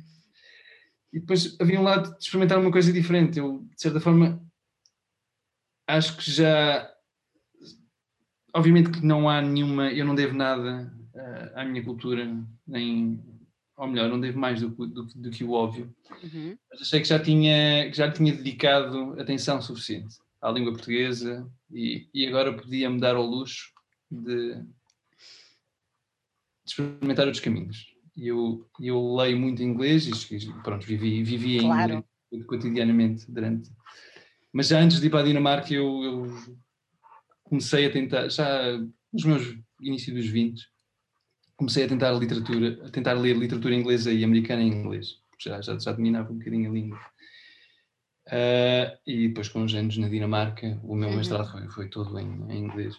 [1.12, 3.38] E depois havia um lado de experimentar uma coisa diferente.
[3.38, 4.40] Eu, de certa forma,
[5.86, 6.88] acho que já.
[8.54, 9.92] Obviamente que não há nenhuma.
[9.92, 12.28] Eu não devo nada uh, à minha cultura,
[12.66, 13.22] nem.
[13.80, 15.90] Ou melhor, não devo mais do, do, do que o óbvio.
[16.22, 16.56] Uhum.
[16.70, 22.06] Mas achei que já tinha, que já tinha dedicado atenção suficiente à língua portuguesa e,
[22.12, 23.72] e agora podia-me dar ao luxo
[24.10, 24.66] de, de
[26.66, 27.90] experimentar outros caminhos
[28.20, 32.04] e eu, eu leio muito inglês e pronto, vivi, vivi em claro.
[32.30, 33.70] inglês cotidianamente durante.
[34.52, 36.56] Mas já antes de ir para a Dinamarca eu, eu
[37.44, 38.78] comecei a tentar, já
[39.10, 40.62] nos meus inícios dos 20,
[41.60, 45.78] comecei a tentar literatura, a tentar ler literatura inglesa e americana em inglês, já, já,
[45.78, 46.98] já dominava um bocadinho a língua.
[48.28, 51.16] Uh, e depois com os anos na Dinamarca, o meu uhum.
[51.18, 52.94] mestrado foi, foi todo em, em inglês.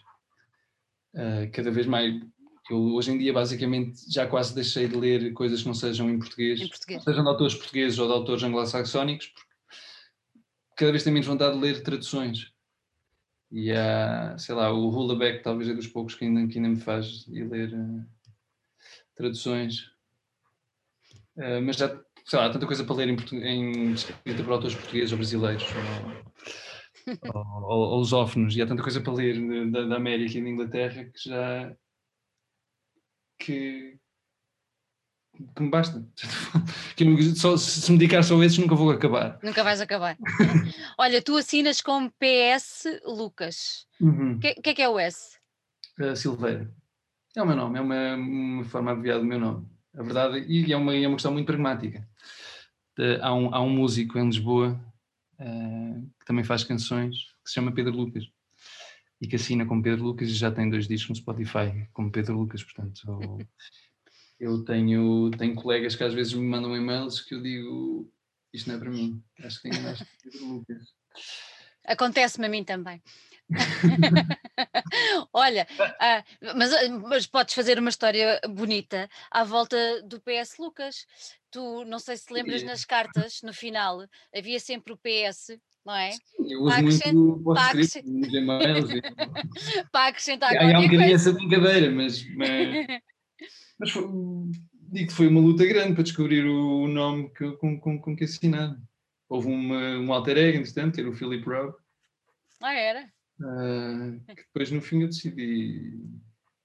[1.16, 2.22] Uh, cada vez mais
[2.70, 6.20] eu hoje em dia basicamente já quase deixei de ler coisas que não sejam em
[6.20, 7.04] português, em português.
[7.04, 9.50] sejam de autores portugueses ou de autores anglo-saxónicos, porque
[10.76, 12.52] cada vez tenho menos vontade de ler traduções.
[13.52, 16.80] E há, sei lá, o Hullaback talvez é dos poucos que ainda, que ainda me
[16.80, 18.06] faz ir ler uh,
[19.16, 19.92] traduções.
[21.36, 21.88] Uh, mas já,
[22.26, 25.66] sei lá, há tanta coisa para ler em, em escrita por autores portugueses ou brasileiros.
[27.34, 30.50] Ou, ou, ou, lusófonos, e há tanta coisa para ler da, da América e da
[30.50, 31.76] Inglaterra que já
[33.40, 33.98] que,
[35.56, 36.06] que me basta.
[36.96, 39.40] Que só, se me dedicar só a esses, nunca vou acabar.
[39.42, 40.16] Nunca vais acabar.
[41.00, 43.88] Olha, tu assinas como PS Lucas.
[44.00, 44.40] O uhum.
[44.40, 45.38] que, que, é que é o S?
[46.00, 46.72] Uh, Silveira.
[47.36, 49.68] É o meu nome, é uma, uma forma abreviada do meu nome.
[49.94, 52.08] A verdade, e é uma, é uma questão muito pragmática.
[52.98, 54.80] De, há, um, há um músico em Lisboa
[55.40, 58.26] uh, que também faz canções, que se chama Pedro Lucas
[59.22, 62.38] e que assina como Pedro Lucas e já tem dois discos no Spotify como Pedro
[62.38, 63.38] Lucas, portanto
[64.40, 68.12] eu tenho, tenho colegas que às vezes me mandam e-mails que eu digo
[68.52, 70.94] isto não é para mim, acho que tenho mais que Pedro Lucas.
[71.86, 73.02] Acontece-me a mim também.
[75.34, 75.68] Olha,
[76.00, 76.24] ah,
[76.56, 81.06] mas, ah, mas podes fazer uma história bonita à volta do PS Lucas.
[81.50, 86.12] Tu não sei se lembras nas cartas, no final, havia sempre o PS, não é?
[86.12, 88.90] Sim, eu uso para muito o script nos e-mails.
[89.92, 92.88] para acrescentar Há um bocadinho essa brincadeira, mas, mas,
[93.78, 94.04] mas foi,
[94.92, 98.24] digo que foi uma luta grande para descobrir o nome que, com, com, com que
[98.24, 98.78] assinar.
[99.28, 101.74] Houve uma, um alter ego, entretanto, que era o Philip Rowe.
[102.62, 103.12] Ah, era?
[103.42, 106.00] Uh, que depois no fim eu decidi.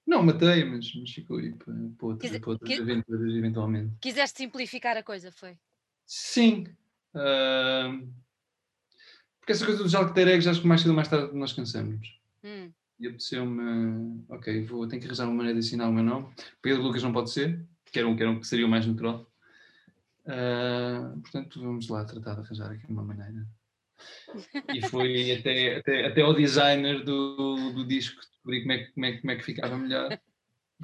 [0.06, 3.96] Não, matei, mas, mas ficou aí para, para, outra, para outras quis, aventuras, eventualmente.
[4.00, 5.58] Quiseste simplificar a coisa, foi?
[6.04, 6.66] Sim.
[7.14, 8.06] Uh,
[9.40, 12.20] porque essa coisa dos alter eggs, acho que mais cedo ou mais tarde nós cansamos.
[12.44, 12.70] Hum.
[12.98, 16.28] E apeteceu-me, ok, vou, tenho que arranjar uma maneira de ensinar o meu nome.
[16.62, 18.86] Pedro Lucas não pode ser, que era um que, era um, que seria o mais
[18.86, 19.30] natural.
[20.24, 23.46] Uh, portanto, vamos lá tratar de arranjar aqui uma maneira.
[24.74, 29.06] E foi até, até, até ao designer do, do disco descobrir como é, que, como,
[29.06, 30.20] é, como é que ficava melhor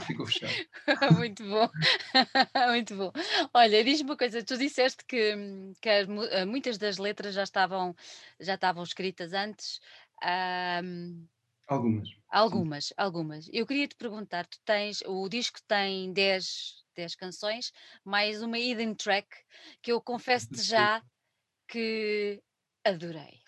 [0.06, 0.52] ficou fechado.
[1.18, 1.68] Muito bom,
[2.70, 3.12] muito bom.
[3.52, 5.34] Olha, diz-me uma coisa, tu disseste que,
[5.80, 7.94] que as, eh, muitas das letras já estavam,
[8.40, 9.80] já estavam escritas antes.
[10.82, 11.26] Um...
[11.68, 12.08] Algumas.
[12.28, 12.94] Algumas, Sim.
[12.96, 13.50] algumas.
[13.52, 17.72] Eu queria te perguntar, tu tens, o disco tem 10 10 canções,
[18.04, 19.28] mais uma hidden track
[19.80, 21.02] que eu confesso-te já
[21.66, 22.42] que
[22.84, 23.40] adorei.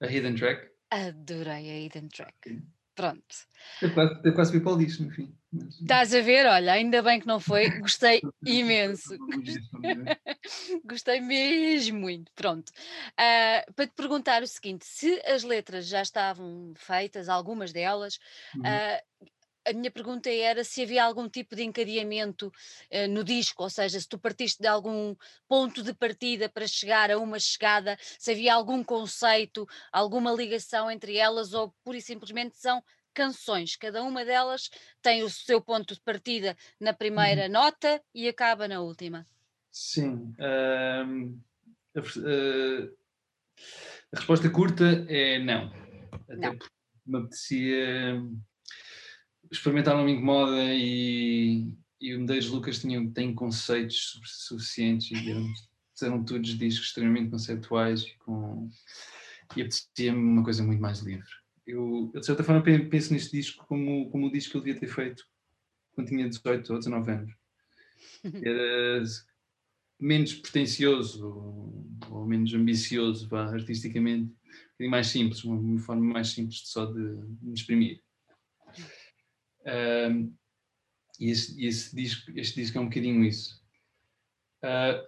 [0.00, 0.70] A hidden track?
[0.90, 2.62] Adorei a hidden track.
[2.94, 3.36] Pronto.
[3.80, 5.32] Eu quase, eu quase vi para o lixo, no fim.
[5.80, 6.46] Estás a ver?
[6.46, 7.70] Olha, ainda bem que não foi.
[7.78, 9.16] Gostei imenso.
[10.84, 12.32] Gostei mesmo muito.
[12.34, 12.70] Pronto.
[12.70, 18.18] Uh, para te perguntar o seguinte: se as letras já estavam feitas, algumas delas,
[18.56, 18.62] uhum.
[18.62, 19.28] uh,
[19.68, 24.00] a minha pergunta era se havia algum tipo de encadeamento uh, no disco, ou seja,
[24.00, 25.14] se tu partiste de algum
[25.46, 31.16] ponto de partida para chegar a uma chegada, se havia algum conceito, alguma ligação entre
[31.16, 34.70] elas, ou pura e simplesmente são canções, cada uma delas
[35.02, 37.52] tem o seu ponto de partida na primeira uhum.
[37.52, 39.26] nota e acaba na última.
[39.72, 40.34] Sim.
[40.38, 41.36] Uh,
[41.96, 42.96] a, uh,
[44.12, 45.72] a, resposta curta é não.
[46.12, 46.56] Até não.
[46.56, 46.74] porque
[47.06, 48.22] me apetecia
[49.50, 55.46] experimentar não me incomoda e, e o Medeiros Lucas tinha, tem conceitos suficientes e eram,
[56.02, 58.68] eram todos discos extremamente conceptuais e, com,
[59.56, 61.28] e apetecia-me uma coisa muito mais livre.
[61.66, 64.80] Eu, eu, de certa forma penso neste disco como, como o disco que eu devia
[64.80, 65.24] ter feito
[65.92, 67.32] quando tinha 18 ou 19 anos.
[68.42, 69.02] Era
[70.00, 74.32] menos pretencioso ou, ou menos ambicioso vá, artisticamente,
[74.80, 78.00] um mais simples, uma, uma forma mais simples de só de, de me exprimir.
[79.68, 80.34] Uh,
[81.20, 83.62] e esse, esse, disco, este disco é um bocadinho isso.
[84.64, 85.06] Uh,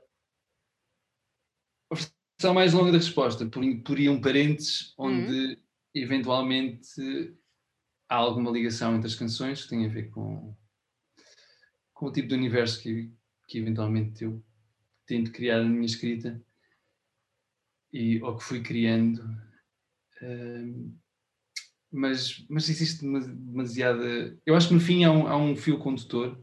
[1.91, 5.57] a versão mais longa da resposta, por, por aí um parênteses, onde uhum.
[5.95, 7.35] eventualmente
[8.09, 10.55] há alguma ligação entre as canções que tem a ver com,
[11.95, 13.11] com o tipo de universo que,
[13.49, 14.45] que eventualmente eu
[15.07, 16.41] tento criar na minha escrita
[17.93, 19.23] e, ou que fui criando.
[21.93, 24.39] Mas, mas existe demasiada.
[24.47, 26.39] Eu acho que no fim há um, há um fio condutor,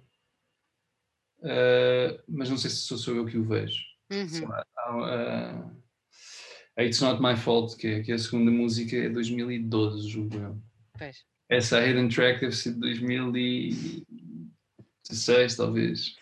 [1.40, 3.82] uh, mas não sei se sou, sou eu que o vejo.
[4.12, 4.52] Uhum.
[4.78, 5.72] Há, uh,
[6.80, 10.62] It's Not My Fault, que é, que é a segunda música, é 2012, julgo eu.
[10.98, 11.26] Pois.
[11.50, 16.16] Essa Hidden Track deve ser de 2016, talvez.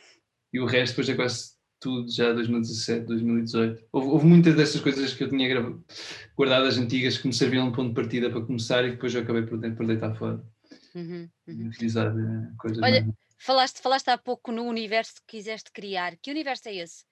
[0.54, 3.88] E o resto depois é quase tudo já 2017, 2018.
[3.92, 5.48] Houve, houve muitas dessas coisas que eu tinha
[6.38, 9.44] guardadas antigas que me serviam de ponto de partida para começar e depois eu acabei
[9.44, 10.44] por, por deitar fora.
[10.96, 11.68] Uhum, uhum.
[11.68, 13.16] Utilizar eh, coisas Olha, mais...
[13.38, 16.16] falaste, falaste há pouco no universo que quiseste criar.
[16.22, 17.04] Que universo é esse?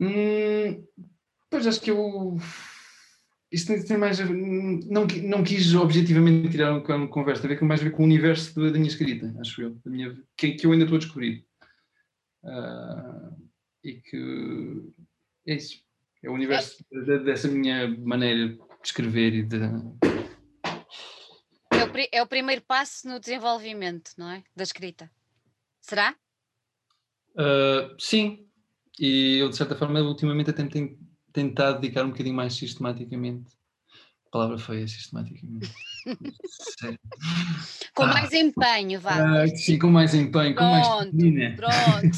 [0.00, 0.84] Hum,
[1.50, 2.38] pois acho que eu.
[3.50, 4.18] Isto tem mais.
[4.18, 8.70] Não, não quis objetivamente tirar uma conversa, tem mais a ver com o universo da,
[8.70, 11.46] da minha escrita, acho eu, da minha, que, que eu ainda estou a descobrir.
[12.46, 13.36] Uh,
[13.82, 14.92] e que
[15.46, 15.82] é isso.
[16.22, 17.18] É o universo é.
[17.18, 19.56] dessa minha maneira de escrever e de.
[21.72, 24.44] É o, é o primeiro passo no desenvolvimento, não é?
[24.54, 25.10] Da escrita.
[25.80, 26.16] Será?
[27.34, 28.48] Uh, sim.
[28.98, 30.98] E eu, de certa forma, ultimamente até tenho
[31.32, 33.52] tentado dedicar um bocadinho mais sistematicamente
[34.30, 35.72] palavra feia, sistematicamente.
[37.94, 39.42] com ah, mais empenho, vá.
[39.42, 41.56] Ah, sim, com mais empenho, pronto, com mais disciplina.
[41.56, 42.16] Pronto.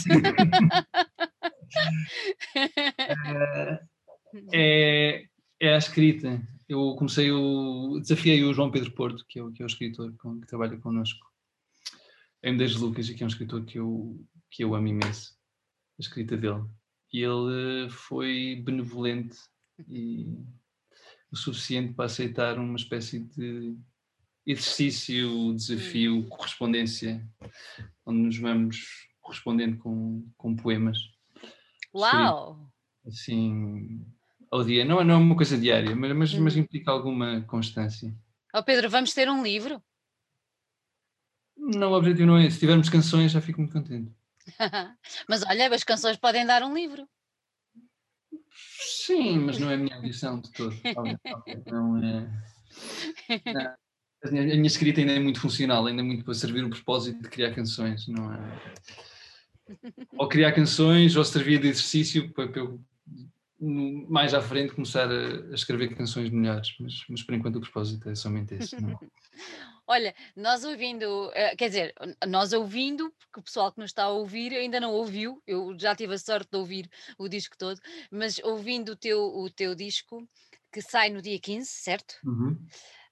[4.53, 5.25] é,
[5.61, 6.40] é a escrita.
[6.68, 7.99] Eu comecei o.
[8.01, 10.77] desafiei o João Pedro Porto, que é o, que é o escritor com, que trabalha
[10.77, 11.27] connosco,
[12.42, 15.35] em das Lucas, e que é um escritor que eu, que eu amo imenso,
[15.99, 16.64] a escrita dele.
[17.11, 19.38] E ele foi benevolente
[19.88, 20.27] e
[21.31, 23.77] o suficiente para aceitar uma espécie de
[24.47, 26.29] exercício, desafio, hum.
[26.29, 27.27] correspondência,
[28.07, 30.99] onde nos vamos correspondendo com, com poemas.
[31.95, 32.71] Uau!
[33.07, 34.05] Assim,
[34.51, 34.85] ao dia.
[34.85, 36.43] Não, não é uma coisa diária, mas, mas, hum.
[36.43, 38.14] mas implica alguma constância.
[38.55, 39.83] Oh Pedro, vamos ter um livro?
[41.57, 42.55] Não, o objetivo não é esse.
[42.55, 44.11] Se tivermos canções, já fico muito contente.
[45.29, 47.07] mas olha, as canções podem dar um livro.
[49.07, 50.77] Sim, mas não é a minha ambição de todo.
[51.66, 52.29] Não é.
[53.53, 53.75] Não.
[54.25, 57.29] A minha escrita ainda é muito funcional, ainda é muito para servir o propósito de
[57.29, 58.38] criar canções, não é?
[60.16, 62.81] Ou criar canções, ou servir de exercício para, para eu
[63.61, 68.09] mais à frente começar a, a escrever canções melhores, mas, mas, por enquanto o propósito
[68.09, 68.81] é somente esse.
[68.81, 68.99] Não?
[69.90, 71.94] Olha, nós ouvindo, eh, quer dizer,
[72.27, 75.96] nós ouvindo, porque o pessoal que nos está a ouvir ainda não ouviu, eu já
[75.96, 80.29] tive a sorte de ouvir o disco todo, mas ouvindo o teu, o teu disco,
[80.70, 82.16] que sai no dia 15, certo?
[82.22, 82.51] Uhum.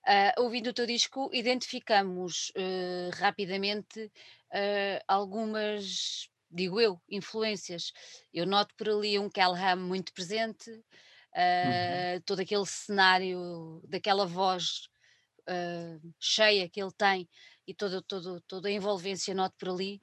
[0.06, 7.90] Uh, ouvindo o teu disco, identificamos uh, rapidamente uh, algumas, digo eu, influências.
[8.34, 12.20] Eu noto por ali um Calham muito presente, uhum.
[12.26, 14.90] todo aquele cenário, daquela voz
[15.48, 17.28] uh, cheia que ele tem
[17.66, 20.00] e toda, toda, toda a envolvência noto por ali.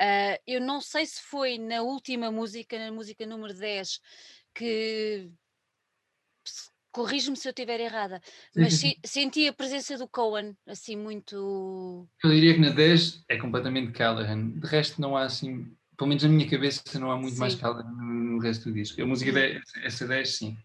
[0.00, 4.00] Uh, eu não sei se foi na última música, na música número 10,
[4.54, 5.30] que
[6.92, 8.20] corrijo-me se eu estiver errada,
[8.56, 12.08] mas se, senti a presença do Cohen assim muito.
[12.22, 16.24] Eu diria que na 10 é completamente Callahan, de resto não há assim, pelo menos
[16.24, 17.40] na minha cabeça não há muito sim.
[17.40, 19.00] mais Callahan no resto do disco.
[19.00, 19.82] A música, 10, uhum.
[19.82, 20.56] essa 10 sim.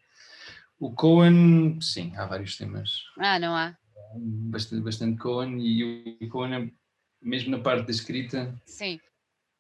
[0.80, 3.04] O Cohen, sim, há vários temas.
[3.20, 3.78] Ah, não há?
[4.15, 6.73] Bastante, bastante Cohen e o Cohen,
[7.21, 8.54] mesmo na parte da escrita.
[8.65, 8.99] Sim.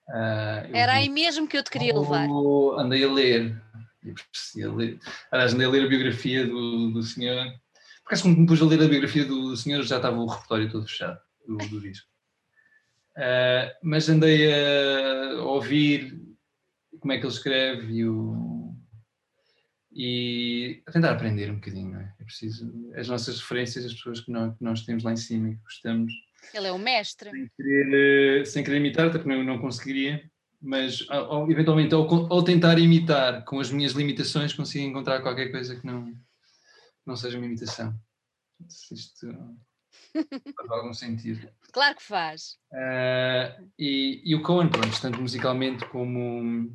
[0.09, 2.27] Uh, Era aí mesmo que eu te queria levar.
[2.77, 3.61] Andei a ler.
[5.31, 7.45] Aliás, andei a ler a biografia do, do senhor.
[8.03, 10.87] Porque quando me pus a ler a biografia do senhor já estava o repertório todo
[10.87, 12.07] fechado do, do disco.
[13.17, 16.19] Uh, mas andei a ouvir
[16.99, 18.52] como é que ele escreve e o,
[19.95, 22.13] e a tentar aprender um bocadinho, não é?
[22.19, 25.49] É preciso, as nossas referências, as pessoas que nós, que nós temos lá em cima
[25.49, 26.11] e que gostamos.
[26.53, 27.29] Ele é o mestre.
[27.29, 30.23] Sem querer, eh, sem querer imitar, até porque eu não conseguiria,
[30.61, 35.75] mas ao, eventualmente ao, ao, tentar imitar com as minhas limitações consigo encontrar qualquer coisa
[35.75, 36.11] que não,
[37.05, 37.93] não seja uma imitação.
[38.67, 39.27] Se isto
[40.57, 41.47] faz algum sentido.
[41.71, 42.57] Claro que faz.
[42.71, 46.71] Uh, e, e o Cohen, pronto, tanto musicalmente como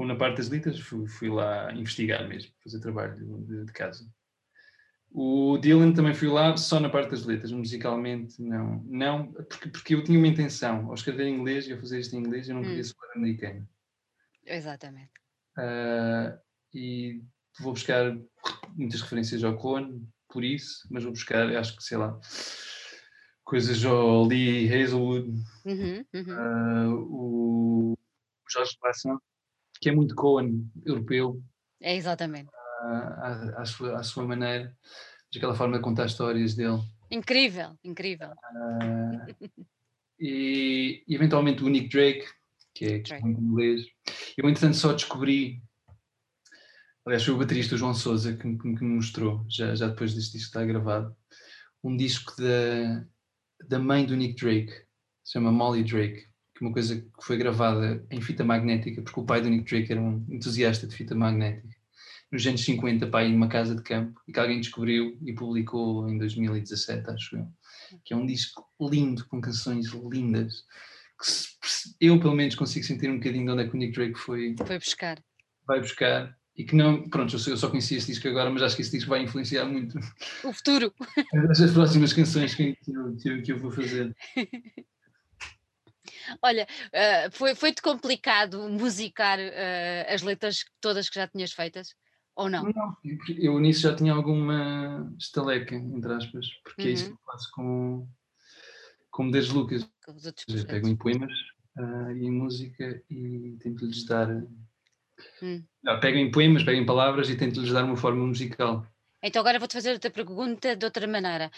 [0.00, 4.10] como na parte das letras, fui, fui lá investigar mesmo, fazer trabalho de, de, casa.
[5.10, 8.82] O Dylan também fui lá só na parte das letras, musicalmente não.
[8.86, 12.16] Não, porque, porque eu tinha uma intenção, ao escrever em inglês e ao fazer isto
[12.16, 12.84] em inglês, eu não queria hum.
[12.84, 13.68] soar americano.
[14.46, 15.12] Exatamente.
[15.58, 16.40] Uh,
[16.72, 17.22] e
[17.58, 18.16] vou buscar
[18.74, 22.18] muitas referências ao Cohen, por isso, mas vou buscar, acho que sei lá,
[23.44, 25.28] coisas ao Lee Hazelwood,
[25.66, 26.94] uhum, uhum.
[26.94, 27.98] Uh, o
[28.48, 29.18] Jorge Bassan,
[29.80, 31.42] que é muito Cohen europeu.
[31.80, 32.50] É exatamente.
[32.82, 34.76] À, à, sua, à sua maneira,
[35.34, 36.80] aquela forma de contar histórias dele.
[37.10, 38.30] Incrível, incrível.
[38.30, 39.52] Uh,
[40.18, 42.26] e, e, eventualmente o Nick Drake,
[42.74, 43.86] que é, que é muito inglês.
[44.36, 45.62] Eu, entretanto, só descobri.
[47.04, 50.32] Aliás, foi o baterista João Souza que, que, que me mostrou, já, já depois deste
[50.32, 51.16] disco estar gravado,
[51.82, 53.06] um disco da,
[53.66, 54.72] da mãe do Nick Drake,
[55.24, 56.29] se chama Molly Drake
[56.60, 59.90] que uma coisa que foi gravada em fita magnética, porque o pai do Nick Drake
[59.90, 61.74] era um entusiasta de fita magnética,
[62.30, 66.18] nos anos 50, pai, numa casa de campo, e que alguém descobriu e publicou em
[66.18, 67.48] 2017, acho eu.
[68.04, 70.64] Que é um disco lindo, com canções lindas,
[71.18, 74.18] que eu pelo menos consigo sentir um bocadinho de onde é que o Nick Drake
[74.18, 74.54] foi.
[74.58, 75.18] Foi buscar.
[75.66, 76.36] Vai buscar.
[76.54, 79.08] E que não, pronto, eu só conhecia esse disco agora, mas acho que esse disco
[79.08, 79.98] vai influenciar muito.
[80.44, 80.92] O futuro.
[81.50, 84.14] As próximas canções que eu, que eu, que eu vou fazer.
[86.42, 91.94] Olha, uh, foi, foi-te complicado musicar uh, as letras todas que já tinhas feitas?
[92.36, 92.64] Ou não?
[92.64, 92.96] Não,
[93.38, 96.88] eu nisso já tinha alguma estaleca, entre aspas, porque uhum.
[96.88, 97.16] é isso que uhum.
[97.16, 98.08] eu faço com,
[99.10, 99.88] como desde Lucas.
[100.04, 101.32] Com os outros eu pego em poemas
[101.78, 104.28] uh, e em música e tento-lhes dar.
[105.42, 105.62] Hum.
[106.00, 108.86] pego em poemas, pego em palavras e tento-lhes dar uma forma musical.
[109.22, 111.50] Então agora vou-te fazer outra pergunta de outra maneira.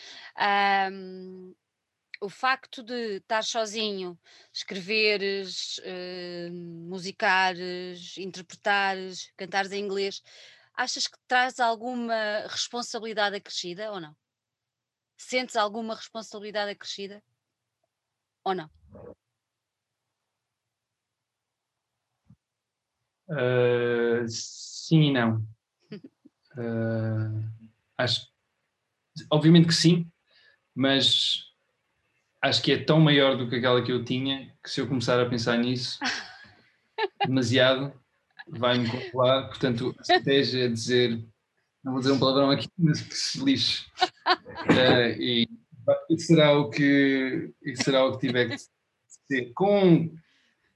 [0.91, 1.55] Um,
[2.23, 4.17] o facto de estar sozinho,
[4.53, 6.53] escreveres, uh,
[6.89, 10.23] musicares, interpretares, cantares em inglês,
[10.73, 14.17] achas que traz alguma responsabilidade acrescida ou não?
[15.17, 17.21] Sentes alguma responsabilidade acrescida
[18.45, 18.71] ou não?
[23.29, 25.45] Uh, sim e não.
[26.57, 27.51] Uh,
[27.99, 28.33] acho,
[29.29, 30.09] obviamente que sim,
[30.73, 31.52] mas
[32.43, 35.21] acho que é tão maior do que aquela que eu tinha que se eu começar
[35.21, 35.99] a pensar nisso
[37.25, 37.93] demasiado
[38.49, 39.49] vai-me controlar.
[39.49, 41.25] Portanto, a estratégia é dizer,
[41.83, 43.87] não vou dizer um palavrão aqui, mas que se lixe.
[44.67, 45.49] Uh, e,
[46.11, 48.59] e será o que e será o que tiver que
[49.29, 50.13] ser com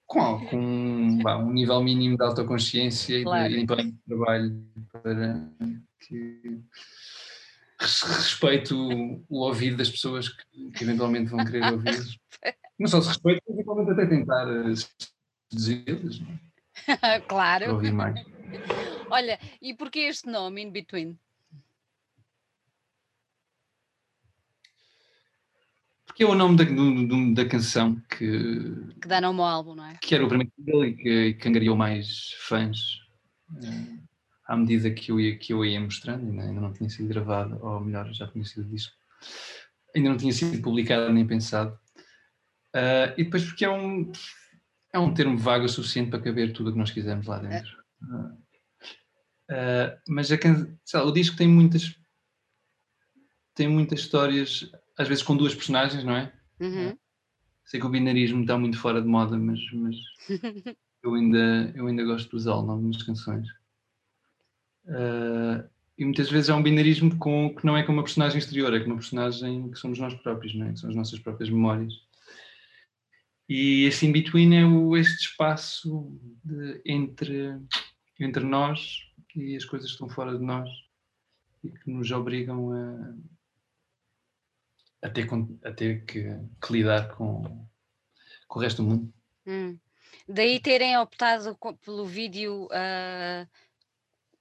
[0.07, 3.53] com, com bah, um nível mínimo de autoconsciência claro.
[3.53, 5.51] e de empenho de trabalho para
[6.01, 6.61] que
[7.87, 12.19] respeito o, o ouvido das pessoas que, que, eventualmente vão querer ouvir.
[12.79, 14.75] Não só se respeito, mas eventualmente até tentar eh,
[15.51, 16.21] seduzi-las.
[17.03, 17.21] É?
[17.27, 17.75] claro.
[17.75, 18.21] ouvir mais.
[19.11, 21.19] Olha, e porquê este nome, In Between?
[26.05, 28.73] Porque é o nome da, do, da canção que.
[29.01, 29.99] Que dá nome ao álbum, não é?
[30.01, 32.79] Que era o primeiro dele e que, que angariou mais fãs
[33.51, 34.06] uh,
[34.47, 37.59] à medida que eu, ia, que eu ia mostrando, ainda, ainda não tinha sido gravado,
[37.65, 38.95] ou melhor, já tinha sido disco.
[39.95, 41.79] Ainda não tinha sido publicado nem pensado.
[42.75, 44.13] Uh, e depois porque é um,
[44.93, 47.73] é um termo vago o suficiente para caber tudo o que nós quisermos lá dentro.
[49.51, 50.37] Uh, mas a,
[50.95, 51.95] lá, o disco tem muitas
[53.55, 56.33] tem muitas histórias às vezes com duas personagens, não é?
[56.61, 56.97] Uhum.
[57.65, 59.97] Sei que o binarismo está muito fora de moda, mas, mas
[61.03, 63.47] eu, ainda, eu ainda gosto de usá-lo em algumas canções.
[64.87, 65.69] Uh,
[65.99, 68.81] e muitas vezes é um binarismo com, que não é com uma personagem exterior, é
[68.81, 70.73] com uma personagem que somos nós próprios, não é?
[70.73, 71.93] que são as nossas próprias memórias.
[73.49, 77.59] E esse in-between é o, este espaço de, entre,
[78.21, 78.99] entre nós
[79.35, 80.69] e as coisas que estão fora de nós
[81.63, 83.15] e que nos obrigam a,
[85.07, 85.29] a ter,
[85.65, 86.25] a ter que,
[86.61, 87.67] que, lidar com,
[88.49, 89.15] com o resto do mundo.
[89.47, 89.79] Hum.
[90.29, 93.49] Daí terem optado pelo vídeo uh,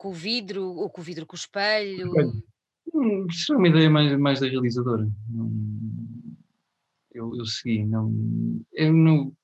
[0.06, 2.12] com o vidro, ou com o vidro com o espelho.
[2.94, 5.10] Hum, isso é uma ideia mais, mais da realizadora.
[7.12, 8.14] Eu, eu segui, não.
[8.72, 9.36] Eu não.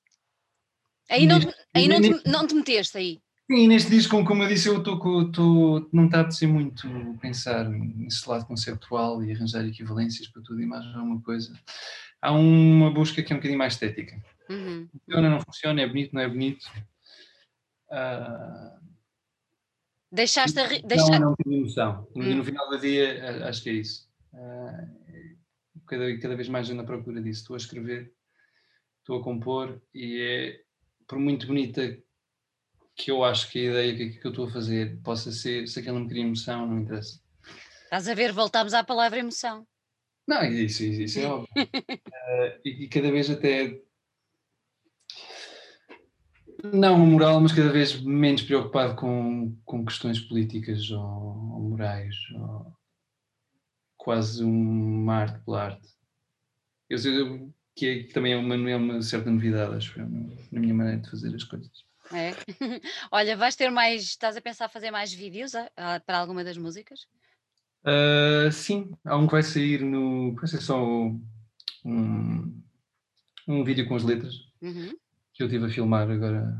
[1.10, 1.40] Aí não,
[1.74, 3.20] aí não, te, não te meteste aí.
[3.50, 6.88] Sim, neste disco, como eu disse, eu estou não está a ser muito
[7.20, 11.52] pensar nesse lado conceptual e arranjar equivalências para tudo e mais alguma coisa.
[12.20, 14.14] Há uma busca que é um bocadinho mais estética.
[14.48, 14.88] Uhum.
[14.92, 16.64] Funciona, não funciona, é bonito, não é bonito.
[17.90, 18.91] Uh...
[20.12, 20.66] Deixaste a.
[20.66, 20.82] Re...
[20.82, 21.18] Deixa...
[21.18, 22.06] Não, não tenho emoção.
[22.14, 22.34] No, hum.
[22.36, 24.08] no final do dia, acho que é isso.
[24.34, 25.36] Uh,
[25.86, 27.40] cada, cada vez mais eu na procura disso.
[27.40, 28.12] Estou a escrever,
[29.00, 30.60] estou a compor e é,
[31.08, 31.98] por muito bonita
[32.94, 35.78] que eu acho que a ideia que, que eu estou a fazer possa ser, se
[35.78, 37.20] aquilo não me cria emoção, não interessa.
[37.84, 39.66] Estás a ver, voltamos à palavra emoção.
[40.26, 41.48] Não, isso, isso, isso é óbvio.
[41.56, 43.80] uh, e, e, cada vez até.
[46.62, 52.72] Não moral, mas cada vez menos preocupado com, com questões políticas ou, ou morais, ou
[53.96, 55.88] quase uma arte pela arte.
[56.88, 57.12] Eu sei
[57.74, 60.06] que, é, que também é uma, é uma certa novidade, acho eu,
[60.52, 61.84] na minha maneira de fazer as coisas.
[62.12, 62.32] É.
[63.10, 64.02] Olha, vais ter mais.
[64.02, 67.00] Estás a pensar fazer mais vídeos a, a, para alguma das músicas?
[67.84, 70.34] Uh, sim, há um que vai sair no.
[70.34, 70.82] Vai ser só
[71.84, 72.62] um,
[73.48, 74.92] um vídeo com as letras uhum.
[75.32, 76.54] Que eu estive a filmar agora.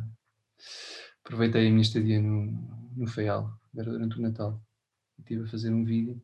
[1.25, 4.61] Aproveitei a minha estadia no, no Feial, agora durante o Natal.
[5.19, 6.21] Estive a fazer um vídeo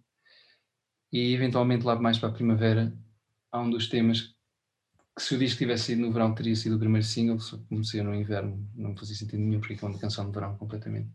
[1.12, 2.92] e eventualmente lá mais para a primavera
[3.51, 4.34] há um dos temas
[5.16, 8.03] que se o disco tivesse sido no verão teria sido o primeiro single, só comecei
[8.03, 11.11] no inverno, não fazia sentido nenhum porque é uma canção de verão completamente,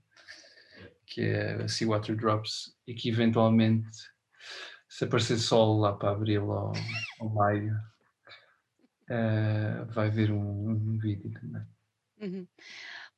[1.06, 3.88] que é Sea Water Drops e que eventualmente
[4.90, 6.74] se aparecer sol lá para abril ou,
[7.20, 7.74] ou maio
[9.10, 11.66] uh, vai ver um, um vídeo também.
[12.22, 12.48] Uhum.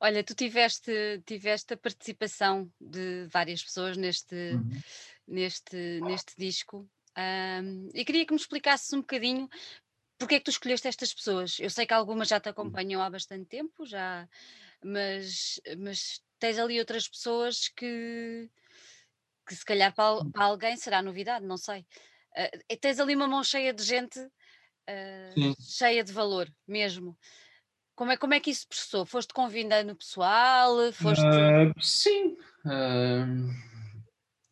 [0.00, 4.80] Olha, tu tiveste, tiveste a participação de várias pessoas neste, uhum.
[5.26, 6.88] neste, neste disco.
[7.16, 9.48] Um, e queria que me explicasses um bocadinho
[10.18, 11.58] porque é que tu escolheste estas pessoas?
[11.60, 14.28] Eu sei que algumas já te acompanham há bastante tempo, já,
[14.82, 18.50] mas, mas tens ali outras pessoas que,
[19.46, 20.30] que se calhar para, hum.
[20.30, 21.86] para alguém será novidade, não sei.
[22.32, 24.20] Uh, tens ali uma mão cheia de gente
[24.88, 27.16] uh, cheia de valor mesmo.
[27.94, 29.06] Como é, como é que isso processou?
[29.06, 30.92] Foste convidando o pessoal?
[30.92, 31.24] Foste...
[31.24, 32.36] Uh, sim.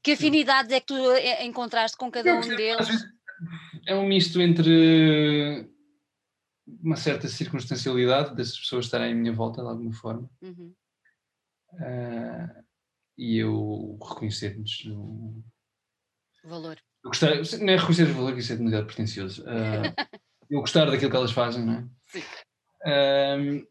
[0.03, 2.89] Que afinidades é que tu eh, encontraste com cada um deles?
[3.87, 5.71] é um misto entre
[6.83, 10.75] uma certa circunstancialidade das pessoas estarem à minha volta de alguma forma uhum.
[11.75, 12.65] uh,
[13.19, 15.45] e eu reconhecer-nos no
[16.45, 16.79] valor.
[17.05, 17.11] Eu
[17.61, 19.43] não é reconhecer o valor, que isso é demasiado pretencioso.
[19.43, 19.45] Uh,
[20.51, 21.85] eu gostar daquilo que elas fazem, não é?
[22.09, 22.23] Sim.
[22.87, 23.67] Uh,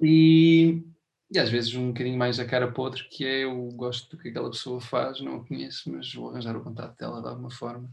[0.00, 0.82] e,
[1.30, 4.22] e às vezes um bocadinho mais a cara para outro, que é eu gosto do
[4.22, 7.50] que aquela pessoa faz, não a conheço, mas vou arranjar o contato dela de alguma
[7.50, 7.90] forma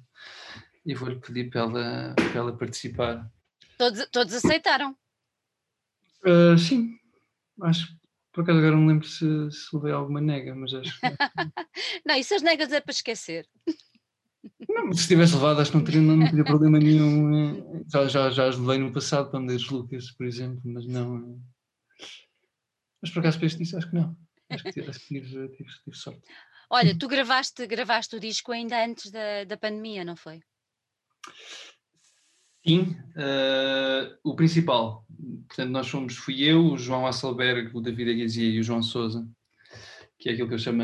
[0.85, 3.31] e vou-lhe pedir para ela, para ela participar.
[3.77, 4.95] Todos, todos aceitaram?
[6.25, 6.97] Uh, sim,
[7.61, 7.95] acho
[8.33, 11.07] por acaso agora não lembro se, se levei alguma nega, mas acho que.
[12.03, 13.47] não, isso as negas é para esquecer.
[14.67, 17.83] Não, se tivesse levado, acho que não teria, não teria problema nenhum.
[17.89, 21.39] Já, já, já as levei no passado para Andrés Lucas, por exemplo, mas não.
[23.01, 24.17] Mas por acaso para este acho que não.
[24.49, 26.21] Acho que tive, tive, tive, tive sorte.
[26.69, 30.41] Olha, tu gravaste, gravaste o disco ainda antes da, da pandemia, não foi?
[32.65, 35.05] Sim, uh, o principal.
[35.47, 39.27] Portanto, nós fomos, fui eu, o João Asselberg, o David Aguizia e o João Souza,
[40.17, 40.83] que é aquilo que eu chamo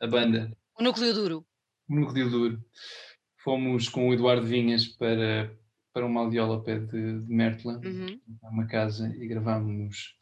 [0.00, 0.56] a banda.
[0.78, 1.46] O núcleo duro.
[1.88, 2.64] Núcleo duro.
[3.38, 5.54] Fomos com o Eduardo Vinhas para,
[5.92, 8.20] para uma aldeola pé de, de Mertla, uhum.
[8.42, 10.16] uma casa, e gravámos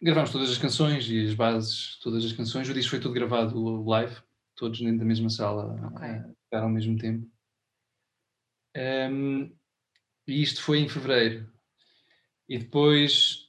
[0.00, 2.68] gravámos todas as canções e as bases, todas as canções.
[2.68, 4.16] O disco foi todo gravado live,
[4.56, 6.20] todos dentro da mesma sala, okay.
[6.52, 7.30] a, ao mesmo tempo.
[8.76, 9.54] Um,
[10.26, 11.50] e isto foi em fevereiro.
[12.48, 13.48] E depois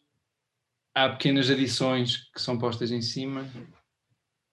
[0.93, 3.49] há pequenas adições que são postas em cima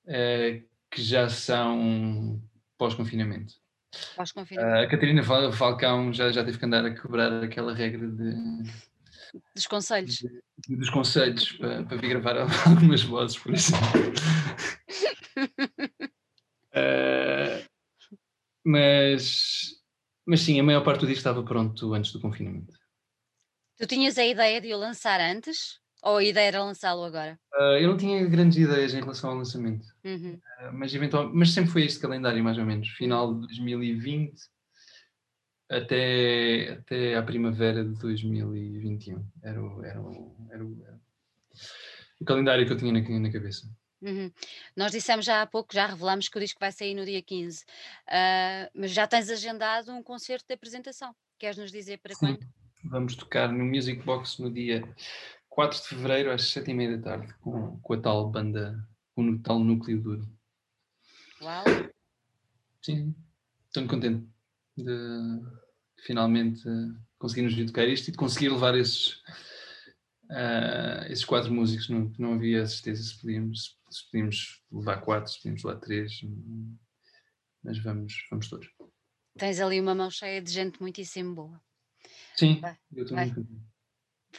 [0.06, 2.42] uh, que já são
[2.76, 3.54] pós-confinamento.
[4.16, 4.84] Pós-confinamento.
[4.84, 5.22] A Catarina
[5.52, 8.62] Falcão já, já teve que andar a quebrar aquela regra de.
[9.54, 10.16] Dos conselhos.
[10.16, 12.36] De, dos conselhos para, para vir gravar
[12.66, 13.86] algumas vozes, por exemplo.
[16.74, 17.68] uh,
[18.64, 19.80] mas
[20.30, 22.72] mas sim, a maior parte do disco estava pronto antes do confinamento.
[23.76, 25.80] Tu tinhas a ideia de o lançar antes?
[26.04, 27.36] Ou a ideia era lançá-lo agora?
[27.52, 29.88] Uh, eu não tinha grandes ideias em relação ao lançamento.
[30.04, 30.34] Uhum.
[30.34, 32.88] Uh, mas, eventualmente, mas sempre foi este calendário, mais ou menos.
[32.90, 34.34] Final de 2020
[35.70, 39.24] até, até à primavera de 2021.
[39.42, 41.00] Era o, era o, era o, era
[42.20, 43.68] o calendário que eu tinha na, na cabeça.
[44.02, 44.32] Uhum.
[44.74, 47.62] Nós dissemos já há pouco, já revelamos que o disco vai sair no dia 15,
[47.62, 47.66] uh,
[48.08, 51.14] ah, mas já tens agendado um concerto de apresentação.
[51.38, 52.36] Queres nos dizer para Sim.
[52.36, 52.60] quando?
[52.84, 54.82] Vamos tocar no Music Box no dia
[55.50, 58.82] 4 de fevereiro às 7 e meia da tarde, com, com a tal banda,
[59.28, 60.28] o tal núcleo duro.
[61.42, 61.64] Uau!
[62.82, 63.14] Sim,
[63.66, 64.28] estou muito contente
[64.76, 65.40] de
[66.04, 66.62] finalmente
[67.18, 69.14] conseguirmos tocar isto e de conseguir levar esses,
[70.30, 71.88] uh, esses quatro músicos.
[71.88, 76.20] Não, não havia certeza se podíamos se podíamos levar quatro, se podíamos levar três,
[77.62, 78.68] mas vamos, vamos todos.
[79.36, 81.60] Tens ali uma mão cheia de gente muitíssimo boa.
[82.36, 83.46] Sim, vai, eu estou muito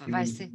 [0.07, 0.49] Vai ser.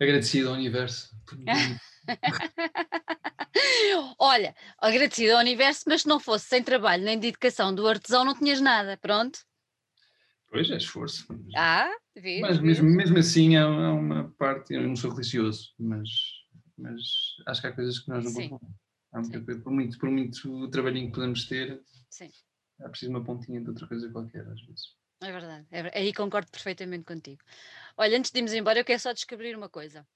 [0.00, 1.16] Agradecido ao universo.
[4.18, 8.34] Olha, agradecido ao universo, mas se não fosse sem trabalho nem dedicação do artesão, não
[8.34, 9.40] tinhas nada, pronto.
[10.48, 11.26] Pois é, esforço.
[11.56, 12.60] Ah, vês, Mas.
[12.60, 16.08] Mesmo, mesmo assim é uma parte, eu não sou religioso, mas
[16.76, 17.00] mas
[17.46, 18.60] acho que há coisas que nós não podemos
[19.12, 22.30] há muita coisa, por muito, por muito trabalhinho que podemos ter, Sim.
[22.80, 24.94] é preciso uma pontinha de outra coisa qualquer, às vezes.
[25.22, 27.42] É verdade, é, aí concordo perfeitamente contigo.
[27.96, 30.06] Olha, antes de irmos embora, eu quero só descobrir uma coisa.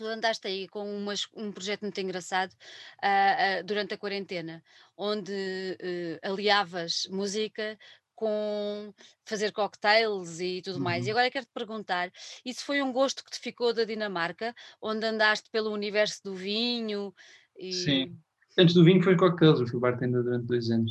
[0.00, 4.64] Tu andaste aí com umas, um projeto muito engraçado uh, uh, durante a quarentena,
[4.96, 7.78] onde uh, aliavas música
[8.14, 8.94] com
[9.26, 10.84] fazer cocktails e tudo uhum.
[10.84, 11.04] mais.
[11.04, 11.18] E uhum.
[11.18, 12.10] agora quero-te perguntar:
[12.42, 17.14] isso foi um gosto que te ficou da Dinamarca, onde andaste pelo universo do vinho?
[17.54, 17.70] E...
[17.70, 18.18] Sim.
[18.56, 20.90] Antes do vinho foi cocktails, eu fui bartender durante dois anos.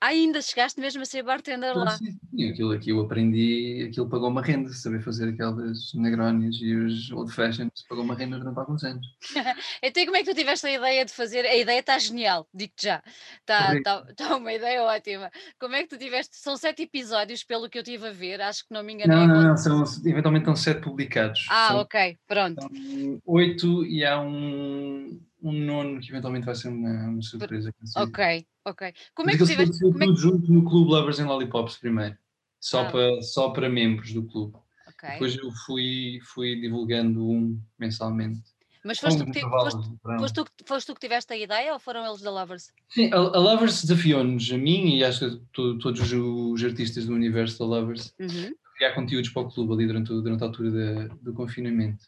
[0.00, 1.90] Ainda chegaste mesmo a ser bartender lá.
[1.96, 2.16] Sim.
[2.50, 7.32] Aquilo aqui eu aprendi, aquilo pagou uma renda, saber fazer aquelas negronis e os old
[7.32, 9.06] fashions, pagou uma renda durante alguns anos.
[9.82, 11.44] então como é que tu tiveste a ideia de fazer?
[11.44, 13.02] A ideia está genial, digo-te já.
[13.40, 15.30] Está tá, tá uma ideia ótima.
[15.58, 16.36] Como é que tu tiveste?
[16.36, 19.12] São sete episódios, pelo que eu estive a ver, acho que não me engano.
[19.12, 21.46] Não, não, não, são, eventualmente estão sete publicados.
[21.50, 22.60] Ah, são, ok, pronto.
[22.60, 27.72] São oito e há um um nono que eventualmente vai ser uma, uma surpresa.
[27.96, 28.92] Ok, ok.
[29.14, 29.80] Como é que tiveste...
[29.80, 30.16] Como é que...
[30.16, 32.16] junto no Clube Lovers and Lollipops primeiro,
[32.60, 32.90] só, ah.
[32.90, 34.56] para, só para membros do clube.
[34.88, 35.10] Okay.
[35.12, 38.42] Depois eu fui, fui divulgando um mensalmente.
[38.84, 42.22] Mas foste, tu que, foste, tu, foste tu que tiveste a ideia ou foram eles
[42.22, 42.72] da Lovers?
[42.88, 47.58] Sim, a, a Lovers desafiou-nos, a mim e acho que todos os artistas do universo
[47.58, 48.54] da Lovers, uhum.
[48.76, 52.06] criar conteúdos para o clube ali durante, durante a altura do confinamento.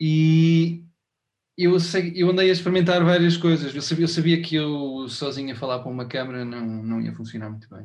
[0.00, 0.84] E
[1.58, 3.74] eu, sei, eu andei a experimentar várias coisas.
[3.74, 7.12] Eu sabia, eu sabia que eu sozinho a falar para uma câmera não, não ia
[7.12, 7.84] funcionar muito bem.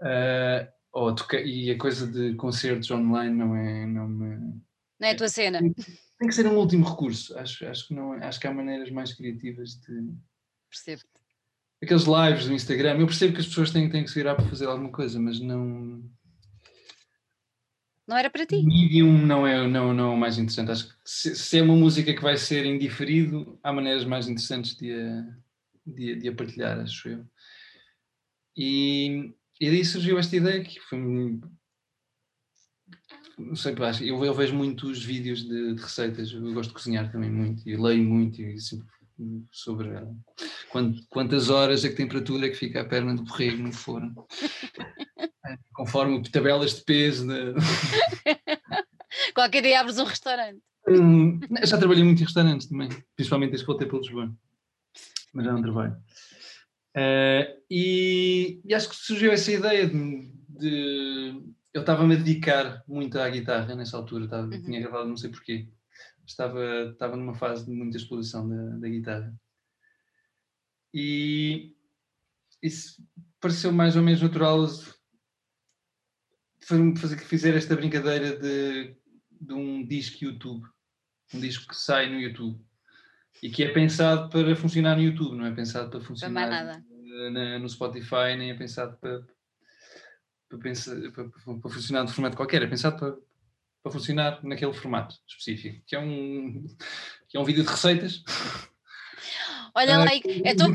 [0.00, 3.86] Uh, ou toca, e a coisa de concertos online não é.
[3.86, 4.36] Não, me,
[4.98, 5.58] não é a tua cena.
[5.58, 7.36] Tem, tem, que ser um último recurso.
[7.38, 10.14] Acho, acho, que não, acho que há maneiras mais criativas de.
[10.70, 11.02] Percebo.
[11.82, 14.46] Aqueles lives do Instagram, eu percebo que as pessoas têm, têm que se virar para
[14.46, 16.02] fazer alguma coisa, mas não
[18.06, 18.62] Não era para ti?
[18.62, 20.70] Medium não é, não, não é o mais interessante.
[20.70, 24.76] Acho que se, se, é uma música que vai ser indiferido, há maneiras mais interessantes
[24.76, 25.26] de a,
[25.86, 27.26] de, de a partilhar, acho eu.
[28.56, 30.98] E, e daí surgiu esta ideia que foi.
[33.38, 37.30] Não sei, eu, eu vejo muitos vídeos de, de, receitas, eu gosto de cozinhar também
[37.30, 38.86] muito e leio muito e sempre
[39.50, 39.90] sobre
[41.08, 44.26] quantas horas, a que temperatura é que fica a perna do borrego no forno.
[45.72, 47.26] Conforme tabelas de peso.
[47.26, 47.54] De...
[49.34, 50.60] Qualquer dia abres um restaurante.
[50.88, 54.34] Hum, já trabalhei muito em restaurantes também, principalmente desde que voltei para Lisboa.
[55.32, 55.96] Mas já não trabalho.
[56.96, 60.32] Uh, e, e, acho que surgiu essa ideia de.
[60.48, 61.42] de
[61.72, 64.62] eu estava-me a dedicar muito à guitarra nessa altura, estava, uhum.
[64.62, 65.68] tinha gravado não sei porquê.
[66.26, 69.34] Estava, estava numa fase de muita exploração da, da guitarra.
[70.92, 71.74] E
[72.62, 73.02] isso
[73.40, 74.66] pareceu mais ou menos natural
[76.96, 78.96] fazer que fizer esta brincadeira de,
[79.30, 80.66] de um disco YouTube,
[81.34, 82.58] um disco que sai no YouTube
[83.42, 86.82] e que é pensado para funcionar no YouTube, não é pensado para funcionar
[87.30, 89.26] na, no Spotify, nem é pensado para,
[90.48, 93.16] para, pensar, para, para, funcionar de formato qualquer, é pensado para,
[93.84, 96.64] para funcionar naquele formato específico, que é um,
[97.28, 98.24] que é um vídeo de receitas
[99.76, 100.06] Olha lá,
[100.44, 100.68] então,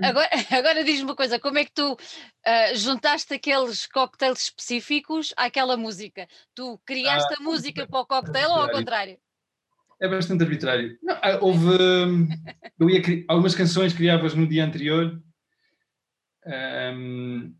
[0.00, 5.76] agora, agora diz-me uma coisa: como é que tu uh, juntaste aqueles cocktails específicos àquela
[5.76, 6.28] música?
[6.54, 9.18] Tu criaste ah, a música para o cocktail ou ao contrário?
[10.00, 10.96] É bastante arbitrário.
[11.02, 11.66] Não, ah, houve.
[12.78, 15.20] eu ia, algumas canções criavas no dia anterior
[16.46, 17.54] um,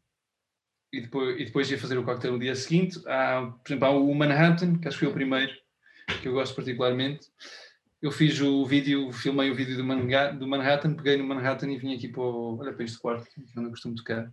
[0.98, 3.00] e, depois, e depois ia fazer o cocktail no dia seguinte.
[3.06, 5.52] Há, por exemplo, há o Manhattan, que acho que foi o primeiro,
[6.20, 7.28] que eu gosto particularmente
[8.04, 11.78] eu fiz o vídeo, filmei o vídeo do, Manhattan, do Manhattan peguei no Manhattan e
[11.78, 14.30] vim aqui para, o, olha, para este quarto, que eu não costumo tocar.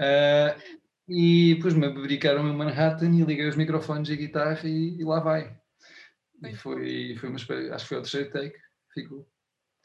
[0.00, 0.60] Uh,
[1.08, 5.04] e depois me dedicaram o Manhattan e liguei os microfones e a guitarra e, e
[5.04, 5.56] lá vai.
[6.42, 8.56] E foi, foi uma, acho que foi o terceiro take,
[8.92, 9.24] ficou.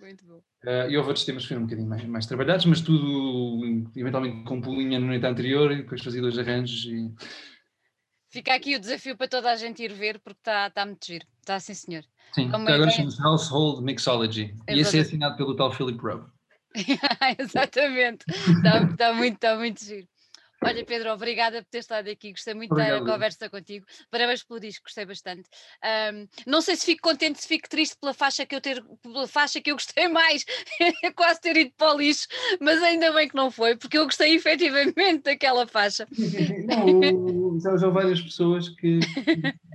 [0.03, 0.37] Muito bom.
[0.65, 4.43] Uh, e houve outros temas que foram um bocadinho mais, mais trabalhados, mas tudo eventualmente
[4.43, 7.09] com pulinha na noite anterior e depois fazia dois arranjos e
[8.29, 11.23] Fica aqui o desafio para toda a gente ir ver, porque está tá muito giro.
[11.39, 12.03] Está sim, senhor.
[12.33, 12.91] Sim, Como agora é...
[12.91, 14.55] chama-se Household Mixology.
[14.67, 16.25] E esse é assinado pelo tal Philip Rowe.
[17.37, 18.25] Exatamente.
[18.27, 20.07] Está tá muito, tá muito giro.
[20.65, 22.31] Olha, Pedro, obrigada por ter estado aqui.
[22.31, 23.05] Gostei muito Obrigado.
[23.05, 23.85] da conversa contigo.
[24.09, 25.49] Parabéns pelo disco, gostei bastante.
[25.83, 29.27] Um, não sei se fico contente, se fico triste pela faixa que eu ter, pela
[29.27, 30.45] faixa que eu gostei mais,
[31.15, 32.27] quase ter ido para o lixo,
[32.59, 36.07] mas ainda bem que não foi, porque eu gostei efetivamente daquela faixa.
[36.65, 38.99] Não, já, já várias pessoas que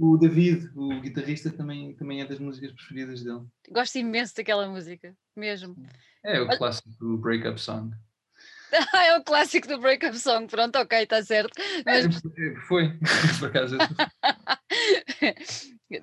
[0.00, 3.42] o David, o guitarrista, também, também é das músicas preferidas dele.
[3.70, 5.76] Gosto imenso daquela música, mesmo.
[6.24, 7.94] É o clássico breakup song.
[8.92, 11.52] Ah, é o clássico do breakup song, pronto, ok, está certo.
[11.84, 12.06] Mas...
[12.66, 12.92] Foi,
[13.38, 13.78] por acaso.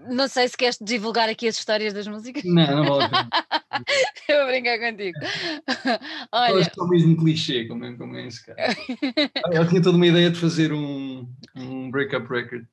[0.10, 2.44] Não sei se queres divulgar aqui as histórias das músicas.
[2.44, 3.00] Não, não vou.
[4.28, 5.18] Eu vou brincar contigo.
[6.32, 6.62] Olha.
[6.62, 8.76] Acho que é o mesmo clichê, como é, como é esse cara.
[9.52, 12.66] Eu tinha toda uma ideia de fazer um, um breakup record.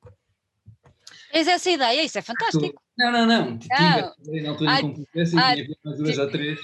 [1.31, 2.03] Tens essa ideia?
[2.03, 2.81] Isso é fantástico.
[2.97, 3.57] Não, não, não.
[3.57, 6.59] Tive, na altura em competência, tinha mais duas ou três.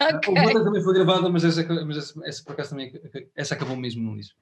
[0.16, 0.38] okay.
[0.38, 2.92] A outra também foi gravada, mas essa, mas essa, essa por acaso também
[3.34, 4.38] essa acabou mesmo no disco.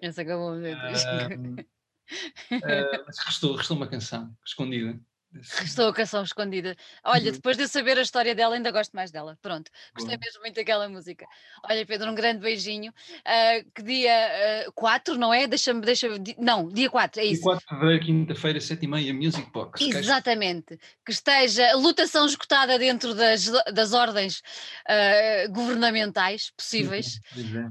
[0.00, 0.80] Essa acabou mesmo.
[0.80, 1.60] Uh,
[2.54, 4.98] uh, mas restou, restou uma canção escondida.
[5.32, 6.76] Restou a canção escondida.
[7.04, 7.32] Olha, uhum.
[7.32, 9.38] depois de saber a história dela, ainda gosto mais dela.
[9.40, 10.24] Pronto, gostei Bom.
[10.24, 11.24] mesmo muito daquela música.
[11.64, 12.92] Olha, Pedro, um grande beijinho.
[13.20, 15.46] Uh, que dia 4, uh, não é?
[15.46, 17.42] Deixa-me, deixa Não, dia 4, é isso.
[17.42, 19.80] Dia 4 de fevereiro, quinta-feira, 7h30, Music Box.
[19.80, 20.78] Exatamente.
[21.04, 24.42] Que esteja lutação esgotada dentro das, das ordens
[24.88, 27.20] uh, governamentais possíveis.
[27.36, 27.70] Uhum.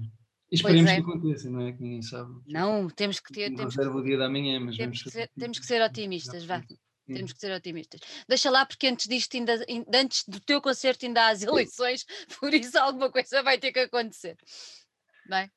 [0.51, 0.95] E esperemos é.
[0.95, 1.73] que aconteça, não é?
[1.73, 2.31] Que ninguém sabe.
[2.47, 3.53] Não, temos que ter.
[3.53, 6.63] Temos reserva o dia da manhã, mas temos, que ser, temos que ser otimistas, vá.
[7.15, 8.01] Temos que ser otimistas.
[8.27, 9.53] Deixa lá, porque antes disto, ainda,
[9.93, 12.05] antes do teu concerto, ainda há as eleições,
[12.39, 14.37] por isso alguma coisa vai ter que acontecer.
[15.27, 15.51] Bem,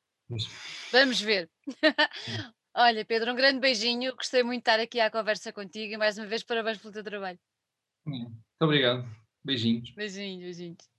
[0.91, 1.49] vamos ver.
[2.75, 4.15] Olha, Pedro, um grande beijinho.
[4.15, 7.03] Gostei muito de estar aqui à conversa contigo e mais uma vez parabéns pelo teu
[7.03, 7.39] trabalho.
[8.05, 9.05] Muito obrigado.
[9.43, 9.91] Beijinhos.
[9.91, 10.92] Beijinhos, beijinhos.